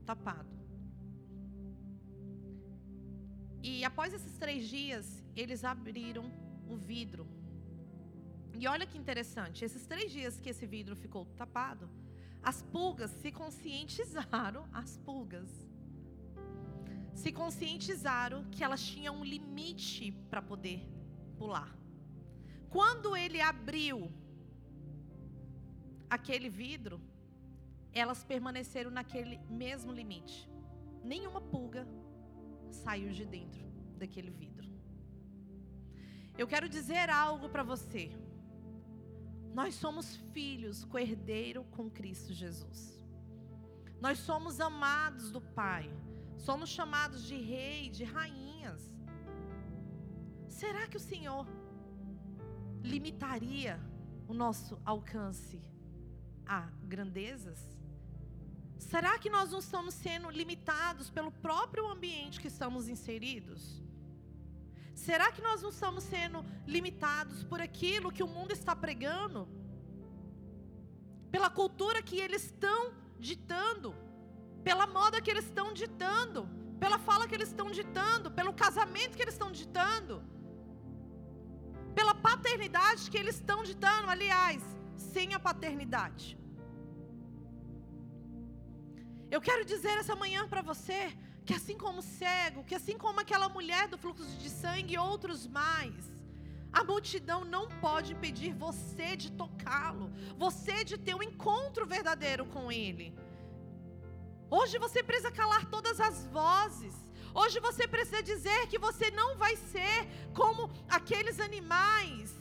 tapado. 0.05 0.57
E 3.61 3.83
após 3.83 4.13
esses 4.13 4.37
três 4.37 4.67
dias, 4.67 5.05
eles 5.35 5.63
abriram 5.63 6.25
o 6.69 6.77
vidro. 6.77 7.27
E 8.53 8.67
olha 8.67 8.85
que 8.87 8.97
interessante, 8.97 9.65
esses 9.65 9.85
três 9.85 10.11
dias 10.11 10.39
que 10.39 10.49
esse 10.49 10.65
vidro 10.65 10.95
ficou 10.95 11.25
tapado, 11.41 11.89
as 12.43 12.61
pulgas 12.61 13.11
se 13.11 13.31
conscientizaram, 13.31 14.67
as 14.73 14.97
pulgas 14.97 15.49
se 17.13 17.31
conscientizaram 17.31 18.45
que 18.51 18.63
elas 18.63 18.81
tinham 18.81 19.15
um 19.17 19.23
limite 19.23 20.11
para 20.29 20.41
poder 20.41 20.87
pular. 21.37 21.75
Quando 22.69 23.15
ele 23.17 23.41
abriu 23.41 24.11
aquele 26.09 26.49
vidro, 26.49 27.01
elas 27.91 28.23
permaneceram 28.23 28.91
naquele 28.91 29.37
mesmo 29.49 29.91
limite. 29.91 30.49
Nenhuma 31.03 31.41
pulga 31.41 31.87
saiu 32.69 33.11
de 33.11 33.25
dentro 33.25 33.65
daquele 33.97 34.29
vidro. 34.29 34.69
Eu 36.37 36.47
quero 36.47 36.69
dizer 36.69 37.09
algo 37.09 37.49
para 37.49 37.63
você. 37.63 38.11
Nós 39.57 39.73
somos 39.73 40.15
filhos, 40.33 40.85
co-herdeiro 40.85 41.63
com 41.75 41.89
Cristo 41.89 42.31
Jesus. 42.31 43.01
Nós 43.99 44.19
somos 44.19 44.61
amados 44.61 45.31
do 45.31 45.41
Pai. 45.41 45.89
Somos 46.37 46.69
chamados 46.69 47.23
de 47.25 47.35
rei, 47.35 47.89
de 47.89 48.03
rainhas. 48.03 48.81
Será 50.47 50.85
que 50.87 50.97
o 50.97 50.99
Senhor 50.99 51.47
limitaria 52.83 53.79
o 54.27 54.33
nosso 54.43 54.79
alcance 54.85 55.59
a 56.45 56.61
grandezas? 56.83 57.59
Será 58.77 59.17
que 59.17 59.27
nós 59.27 59.49
não 59.49 59.57
estamos 59.57 59.95
sendo 59.95 60.29
limitados 60.29 61.09
pelo 61.09 61.31
próprio 61.31 61.87
ambiente 61.87 62.39
que 62.39 62.47
estamos 62.47 62.87
inseridos? 62.87 63.81
Será 65.05 65.31
que 65.33 65.41
nós 65.47 65.61
não 65.61 65.71
estamos 65.75 66.03
sendo 66.13 66.39
limitados 66.75 67.43
por 67.43 67.59
aquilo 67.67 68.11
que 68.15 68.23
o 68.23 68.31
mundo 68.35 68.51
está 68.51 68.73
pregando? 68.75 69.47
Pela 71.33 71.49
cultura 71.59 72.01
que 72.01 72.17
eles 72.25 72.45
estão 72.45 72.79
ditando, 73.29 73.89
pela 74.67 74.87
moda 74.87 75.21
que 75.21 75.29
eles 75.33 75.45
estão 75.45 75.67
ditando, 75.81 76.41
pela 76.83 76.97
fala 76.97 77.27
que 77.27 77.35
eles 77.37 77.49
estão 77.49 77.69
ditando, 77.79 78.31
pelo 78.39 78.53
casamento 78.65 79.15
que 79.15 79.23
eles 79.25 79.35
estão 79.35 79.51
ditando, 79.51 80.15
pela 81.97 82.15
paternidade 82.29 83.11
que 83.11 83.19
eles 83.23 83.35
estão 83.35 83.59
ditando, 83.71 84.09
aliás, 84.15 84.63
sem 85.13 85.35
a 85.35 85.39
paternidade. 85.39 86.25
Eu 89.29 89.41
quero 89.47 89.63
dizer 89.63 89.95
essa 90.01 90.15
manhã 90.15 90.41
para 90.47 90.63
você 90.71 90.99
que 91.47 91.53
assim 91.53 91.77
como 91.77 91.99
o 91.99 92.07
cego, 92.19 92.65
que 92.65 92.75
assim 92.75 92.97
como 92.97 93.21
aquela 93.21 93.47
mulher 93.47 93.87
do 93.87 93.97
fluxo 93.97 94.25
de 94.43 94.49
sangue 94.49 94.95
e 94.95 94.97
outros 94.97 95.47
mais, 95.47 95.95
a 96.73 96.83
multidão 96.83 97.45
não 97.45 97.69
pode 97.85 98.11
impedir 98.11 98.51
você 98.53 99.15
de 99.15 99.31
tocá-lo, 99.31 100.11
você 100.37 100.83
de 100.83 100.97
ter 100.97 101.15
um 101.15 101.23
encontro 101.23 101.87
verdadeiro 101.87 102.45
com 102.47 102.69
ele. 102.69 103.07
Hoje 104.49 104.77
você 104.77 105.01
precisa 105.01 105.31
calar 105.31 105.63
todas 105.67 106.01
as 106.01 106.27
vozes. 106.27 106.93
Hoje 107.33 107.61
você 107.61 107.87
precisa 107.87 108.21
dizer 108.21 108.67
que 108.67 108.77
você 108.77 109.09
não 109.11 109.37
vai 109.37 109.55
ser 109.55 110.05
como 110.33 110.69
aqueles 110.89 111.39
animais, 111.39 112.35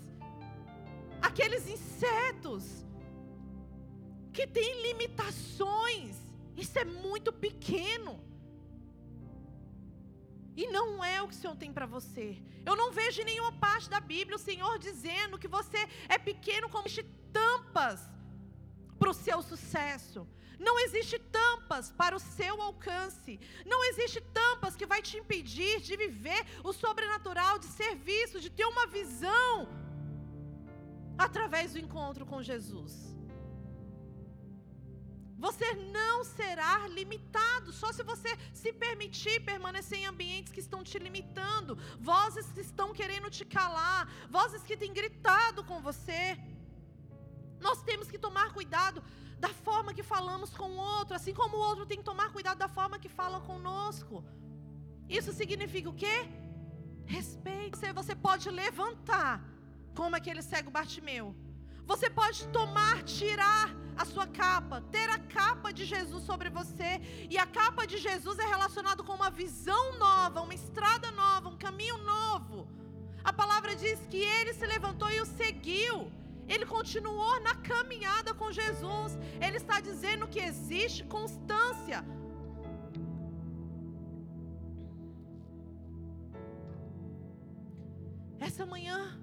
aqueles 1.22 1.68
insetos 1.68 2.64
que 4.32 4.48
têm 4.48 4.82
limitações. 4.88 6.16
Isso 6.56 6.76
é 6.76 6.84
muito 6.84 7.32
pequeno. 7.32 8.26
E 10.56 10.66
não 10.68 11.04
é 11.04 11.20
o 11.20 11.28
que 11.28 11.34
o 11.34 11.38
Senhor 11.38 11.56
tem 11.56 11.72
para 11.72 11.86
você. 11.86 12.38
Eu 12.64 12.74
não 12.74 12.90
vejo 12.90 13.20
em 13.20 13.24
nenhuma 13.24 13.52
parte 13.52 13.90
da 13.90 14.00
Bíblia 14.00 14.36
o 14.36 14.46
Senhor 14.50 14.78
dizendo 14.78 15.38
que 15.38 15.48
você 15.48 15.86
é 16.08 16.18
pequeno 16.18 16.68
como 16.68 16.88
tampas 17.32 18.08
para 18.98 19.10
o 19.10 19.14
seu 19.14 19.42
sucesso. 19.42 20.26
Não 20.58 20.78
existe 20.80 21.18
tampas 21.18 21.92
para 21.92 22.16
o 22.16 22.18
seu 22.18 22.60
alcance. 22.62 23.38
Não 23.66 23.84
existe 23.84 24.20
tampas 24.20 24.74
que 24.74 24.86
vai 24.86 25.02
te 25.02 25.18
impedir 25.18 25.80
de 25.80 25.96
viver 25.96 26.46
o 26.64 26.72
sobrenatural, 26.72 27.58
de 27.58 27.66
ser 27.66 27.94
visto, 27.94 28.40
de 28.40 28.50
ter 28.50 28.64
uma 28.64 28.86
visão 28.86 29.68
através 31.18 31.74
do 31.74 31.78
encontro 31.78 32.24
com 32.24 32.42
Jesus. 32.42 33.15
Você 35.38 35.74
não 35.98 36.24
será 36.24 36.88
limitado, 36.88 37.72
só 37.72 37.92
se 37.92 38.02
você 38.02 38.30
se 38.54 38.72
permitir 38.72 39.44
permanecer 39.44 39.98
em 39.98 40.06
ambientes 40.06 40.52
que 40.52 40.60
estão 40.60 40.82
te 40.82 40.98
limitando, 40.98 41.78
vozes 42.00 42.46
que 42.52 42.60
estão 42.60 42.94
querendo 42.94 43.28
te 43.28 43.44
calar, 43.44 44.08
vozes 44.30 44.62
que 44.62 44.76
têm 44.76 44.92
gritado 44.92 45.62
com 45.62 45.80
você. 45.80 46.38
Nós 47.60 47.82
temos 47.82 48.10
que 48.10 48.18
tomar 48.18 48.52
cuidado 48.52 49.02
da 49.38 49.50
forma 49.66 49.92
que 49.92 50.02
falamos 50.02 50.50
com 50.60 50.70
o 50.70 50.76
outro, 50.76 51.14
assim 51.14 51.34
como 51.34 51.56
o 51.56 51.60
outro 51.60 51.84
tem 51.84 51.98
que 51.98 52.04
tomar 52.04 52.32
cuidado 52.32 52.58
da 52.58 52.68
forma 52.68 52.98
que 52.98 53.08
fala 53.08 53.40
conosco. 53.40 54.24
Isso 55.08 55.32
significa 55.32 55.90
o 55.90 55.94
quê? 55.94 56.16
Respeito. 57.04 57.78
Você 57.94 58.14
pode 58.14 58.48
levantar, 58.50 59.44
como 59.94 60.16
aquele 60.16 60.42
cego 60.42 60.70
Bartimeu 60.70 61.34
Você 61.84 62.08
pode 62.08 62.46
tomar, 62.48 63.02
tirar 63.02 63.74
a 63.96 64.04
sua 64.04 64.26
capa, 64.26 64.80
ter 64.92 65.08
a 65.10 65.18
capa 65.18 65.72
de 65.72 65.84
Jesus 65.84 66.22
sobre 66.24 66.50
você. 66.50 67.00
E 67.30 67.38
a 67.38 67.46
capa 67.46 67.86
de 67.86 67.98
Jesus 67.98 68.38
é 68.38 68.46
relacionado 68.46 69.02
com 69.02 69.14
uma 69.14 69.30
visão 69.30 69.98
nova, 69.98 70.42
uma 70.42 70.54
estrada 70.54 71.10
nova, 71.12 71.48
um 71.48 71.56
caminho 71.56 71.98
novo. 71.98 72.68
A 73.24 73.32
palavra 73.32 73.74
diz 73.74 73.98
que 74.10 74.18
ele 74.18 74.52
se 74.54 74.66
levantou 74.66 75.10
e 75.10 75.20
o 75.20 75.26
seguiu. 75.26 76.12
Ele 76.48 76.64
continuou 76.64 77.40
na 77.40 77.54
caminhada 77.56 78.32
com 78.34 78.52
Jesus. 78.52 79.18
Ele 79.40 79.56
está 79.56 79.80
dizendo 79.80 80.28
que 80.28 80.38
existe 80.38 81.02
constância. 81.04 82.04
Essa 88.38 88.64
manhã, 88.64 89.18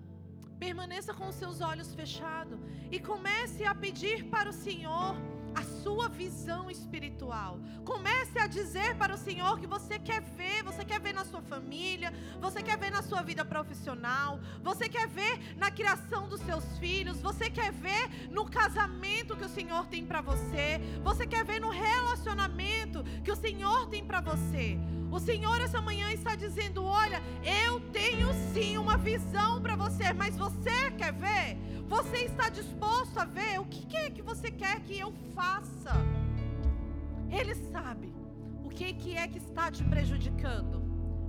permaneça 0.64 1.14
com 1.14 1.28
os 1.28 1.36
seus 1.36 1.60
olhos 1.60 1.94
fechados 1.94 2.58
e 2.90 2.98
comece 2.98 3.66
a 3.66 3.76
pedir 3.76 4.24
para 4.34 4.50
o 4.50 4.54
Senhor 4.54 5.14
a 5.54 5.62
sua 5.84 6.08
visão 6.08 6.72
espiritual. 6.72 7.60
Comece 7.84 8.40
a 8.40 8.48
dizer 8.48 8.96
para 8.96 9.14
o 9.14 9.18
Senhor 9.18 9.60
que 9.60 9.68
você 9.68 10.00
quer 10.00 10.22
ver, 10.22 10.64
você 10.64 10.86
quer 10.86 11.02
ver 11.02 11.14
na 11.14 11.26
sua 11.26 11.42
família, 11.42 12.14
você 12.40 12.64
quer 12.64 12.78
ver 12.78 12.92
na 12.92 13.04
sua 13.04 13.22
vida 13.22 13.44
profissional, 13.44 14.40
você 14.64 14.88
quer 14.88 15.06
ver 15.06 15.34
na 15.58 15.70
criação 15.70 16.30
dos 16.30 16.40
seus 16.40 16.66
filhos, 16.78 17.22
você 17.22 17.50
quer 17.50 17.74
ver 17.74 18.32
no 18.32 18.46
casamento 18.46 19.36
que 19.36 19.46
o 19.46 19.56
Senhor 19.58 19.86
tem 19.88 20.06
para 20.06 20.22
você, 20.22 20.80
você 21.04 21.28
quer 21.28 21.44
ver 21.44 21.60
no 21.60 21.72
relacionamento 21.72 23.04
que 23.22 23.32
o 23.32 23.36
Senhor 23.36 23.90
tem 23.90 24.04
para 24.06 24.22
você. 24.22 24.80
O 25.16 25.20
Senhor 25.20 25.62
essa 25.62 25.80
manhã 25.80 26.12
está 26.12 26.34
dizendo: 26.36 26.84
Olha, 26.84 27.22
eu 27.66 27.80
tenho 27.92 28.30
sim 28.52 28.80
uma 28.80 28.98
visão 28.98 29.62
para 29.62 29.76
você, 29.76 30.12
mas 30.12 30.36
você 30.36 30.90
quer 30.98 31.14
ver? 31.14 31.56
Você 31.88 32.18
está 32.26 32.50
disposto 32.50 33.20
a 33.20 33.26
ver 33.26 33.60
o 33.60 33.66
que 33.66 33.96
é 33.96 34.10
que 34.10 34.24
você 34.24 34.50
quer 34.50 34.80
que 34.80 34.98
eu 34.98 35.14
faça? 35.36 35.94
Ele 37.30 37.54
sabe 37.54 38.12
o 38.64 38.70
que, 38.70 39.16
é 39.16 39.28
que 39.28 39.38
está 39.38 39.70
te 39.70 39.84
prejudicando. 39.84 40.82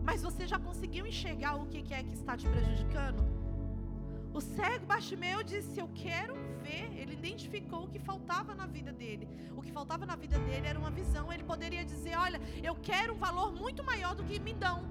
Mas 0.03 0.23
você 0.23 0.47
já 0.47 0.59
conseguiu 0.59 1.07
enxergar 1.07 1.57
o 1.57 1.67
que, 1.67 1.83
que 1.83 1.93
é 1.93 2.03
que 2.03 2.15
está 2.15 2.39
te 2.39 2.49
prejudicando? 2.49 3.23
O 4.33 4.41
cego 4.41 4.87
Bartimeu 4.87 5.43
disse: 5.43 5.79
Eu 5.79 5.91
quero 5.95 6.35
Ele 6.71 7.15
identificou 7.15 7.85
o 7.85 7.89
que 7.89 7.99
faltava 7.99 8.55
na 8.55 8.67
vida 8.67 8.93
dele. 8.93 9.29
O 9.57 9.63
que 9.63 9.73
faltava 9.73 10.07
na 10.07 10.17
vida 10.17 10.39
dele 10.39 10.67
era 10.67 10.79
uma 10.79 10.91
visão. 10.91 11.33
Ele 11.33 11.45
poderia 11.45 11.85
dizer: 11.85 12.17
Olha, 12.17 12.41
eu 12.63 12.75
quero 12.75 13.15
um 13.15 13.19
valor 13.19 13.53
muito 13.53 13.83
maior 13.85 14.15
do 14.15 14.25
que 14.25 14.39
me 14.39 14.55
dão. 14.55 14.85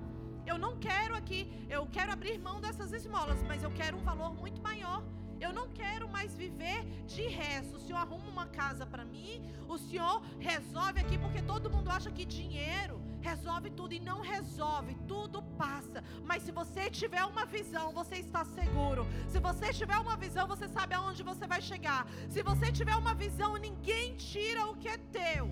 Eu 0.45 0.57
não 0.57 0.78
quero 0.78 1.15
aqui, 1.15 1.41
eu 1.69 1.88
quero 1.88 2.11
abrir 2.11 2.38
mão 2.38 2.59
dessas 2.59 2.91
esmolas, 2.91 3.41
mas 3.43 3.63
eu 3.63 3.71
quero 3.71 3.97
um 3.97 4.03
valor 4.03 4.34
muito 4.34 4.61
maior. 4.61 5.03
Eu 5.39 5.53
não 5.53 5.69
quero 5.69 6.07
mais 6.09 6.36
viver 6.36 6.84
de 7.05 7.28
resto. 7.28 7.78
O 7.78 7.80
Senhor 7.80 7.97
arruma 7.97 8.28
uma 8.28 8.45
casa 8.47 8.86
para 8.86 9.05
mim, 9.05 9.41
o 9.67 9.78
Senhor 9.78 10.21
resolve 10.39 10.99
aqui, 10.99 11.17
porque 11.17 11.41
todo 11.41 11.69
mundo 11.69 11.89
acha 11.89 12.11
que 12.11 12.26
dinheiro 12.26 13.01
resolve 13.30 13.69
tudo 13.80 13.93
e 13.93 13.99
não 13.99 14.19
resolve, 14.21 14.93
tudo 15.07 15.41
passa. 15.63 16.03
Mas 16.30 16.43
se 16.43 16.51
você 16.51 16.84
tiver 16.89 17.24
uma 17.34 17.45
visão, 17.45 17.88
você 17.99 18.17
está 18.26 18.43
seguro. 18.57 19.07
Se 19.30 19.39
você 19.39 19.71
tiver 19.80 19.97
uma 19.97 20.17
visão, 20.26 20.45
você 20.53 20.67
sabe 20.67 20.93
aonde 20.93 21.24
você 21.32 21.47
vai 21.47 21.61
chegar. 21.61 22.01
Se 22.30 22.43
você 22.43 22.71
tiver 22.71 22.95
uma 22.95 23.15
visão, 23.15 23.51
ninguém 23.55 24.15
tira 24.15 24.67
o 24.67 24.76
que 24.76 24.89
é 24.89 24.97
teu, 25.19 25.45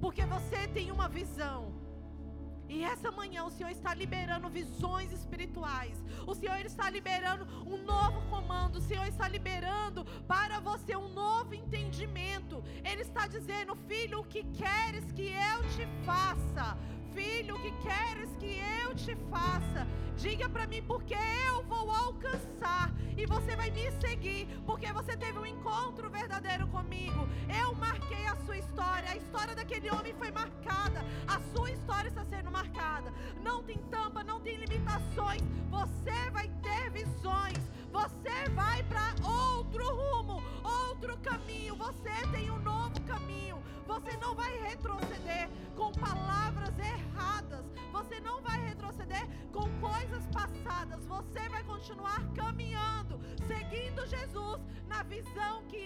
porque 0.00 0.24
você 0.24 0.60
tem 0.68 0.90
uma 0.90 1.08
visão. 1.08 1.80
E 2.74 2.84
essa 2.84 3.10
manhã 3.10 3.42
o 3.44 3.50
Senhor 3.50 3.70
está 3.70 3.92
liberando 3.92 4.48
visões 4.48 5.10
espirituais. 5.12 5.96
O 6.24 6.36
Senhor 6.36 6.60
está 6.64 6.88
liberando 6.88 7.44
um 7.66 7.78
novo 7.92 8.20
comando. 8.30 8.76
O 8.76 8.80
Senhor 8.80 9.06
está 9.08 9.26
liberando 9.26 10.04
para 10.28 10.60
você 10.60 10.94
um 10.94 11.08
novo 11.08 11.52
entendimento. 11.52 12.62
Ele 12.84 13.02
está 13.02 13.26
dizendo: 13.26 13.74
Filho, 13.88 14.20
o 14.20 14.24
que 14.24 14.44
queres 14.62 15.10
que 15.16 15.26
eu 15.52 15.58
te 15.74 15.84
faça? 16.06 16.78
Filho, 17.14 17.56
o 17.56 17.62
que 17.62 17.72
queres 17.82 18.30
que 18.38 18.60
eu 18.82 18.94
te 18.94 19.14
faça? 19.30 19.86
Diga 20.16 20.48
para 20.48 20.66
mim, 20.66 20.82
porque 20.82 21.14
eu 21.14 21.62
vou 21.64 21.90
alcançar 21.90 22.92
e 23.16 23.26
você 23.26 23.56
vai 23.56 23.70
me 23.70 23.90
seguir, 23.92 24.46
porque 24.66 24.92
você 24.92 25.16
teve 25.16 25.38
um 25.38 25.46
encontro 25.46 26.10
verdadeiro 26.10 26.66
comigo. 26.68 27.28
Eu 27.62 27.74
marquei 27.74 28.26
a 28.26 28.36
sua 28.44 28.58
história, 28.58 29.10
a 29.10 29.16
história 29.16 29.54
daquele 29.54 29.90
homem 29.90 30.14
foi 30.14 30.30
marcada, 30.30 31.04
a 31.26 31.40
sua 31.54 31.70
história 31.70 32.08
está 32.08 32.24
sendo 32.24 32.50
marcada. 32.50 33.12
Não 33.42 33.62
tem 33.62 33.78
tampa, 33.90 34.22
não 34.22 34.40
tem 34.40 34.56
limitações. 34.56 35.42
Você 35.70 36.30
vai 36.30 36.48
ter 36.62 36.90
visões, 36.90 37.58
você 37.90 38.48
vai 38.54 38.82
para 38.84 39.14
outro 39.26 39.84
rumo, 39.94 40.42
outro 40.62 41.16
caminho. 41.18 41.76
Você 41.76 42.26
tem 42.30 42.50
um 42.50 42.58
novo 42.58 43.00
caminho. 43.02 43.58
Você 43.90 44.16
não 44.18 44.36
vai 44.36 44.56
retroceder 44.68 45.50
com 45.76 45.90
palavras 45.90 46.78
erradas. 46.78 47.64
Você 47.90 48.20
não 48.20 48.40
vai 48.40 48.58
retroceder 48.68 49.26
com 49.52 49.68
coisas 49.80 50.24
passadas. 50.28 51.04
Você 51.06 51.48
vai 51.48 51.64
continuar 51.64 52.22
caminhando, 52.34 53.20
seguindo 53.48 54.06
Jesus 54.06 54.60
na 54.86 55.02
visão 55.02 55.64
que 55.66 55.80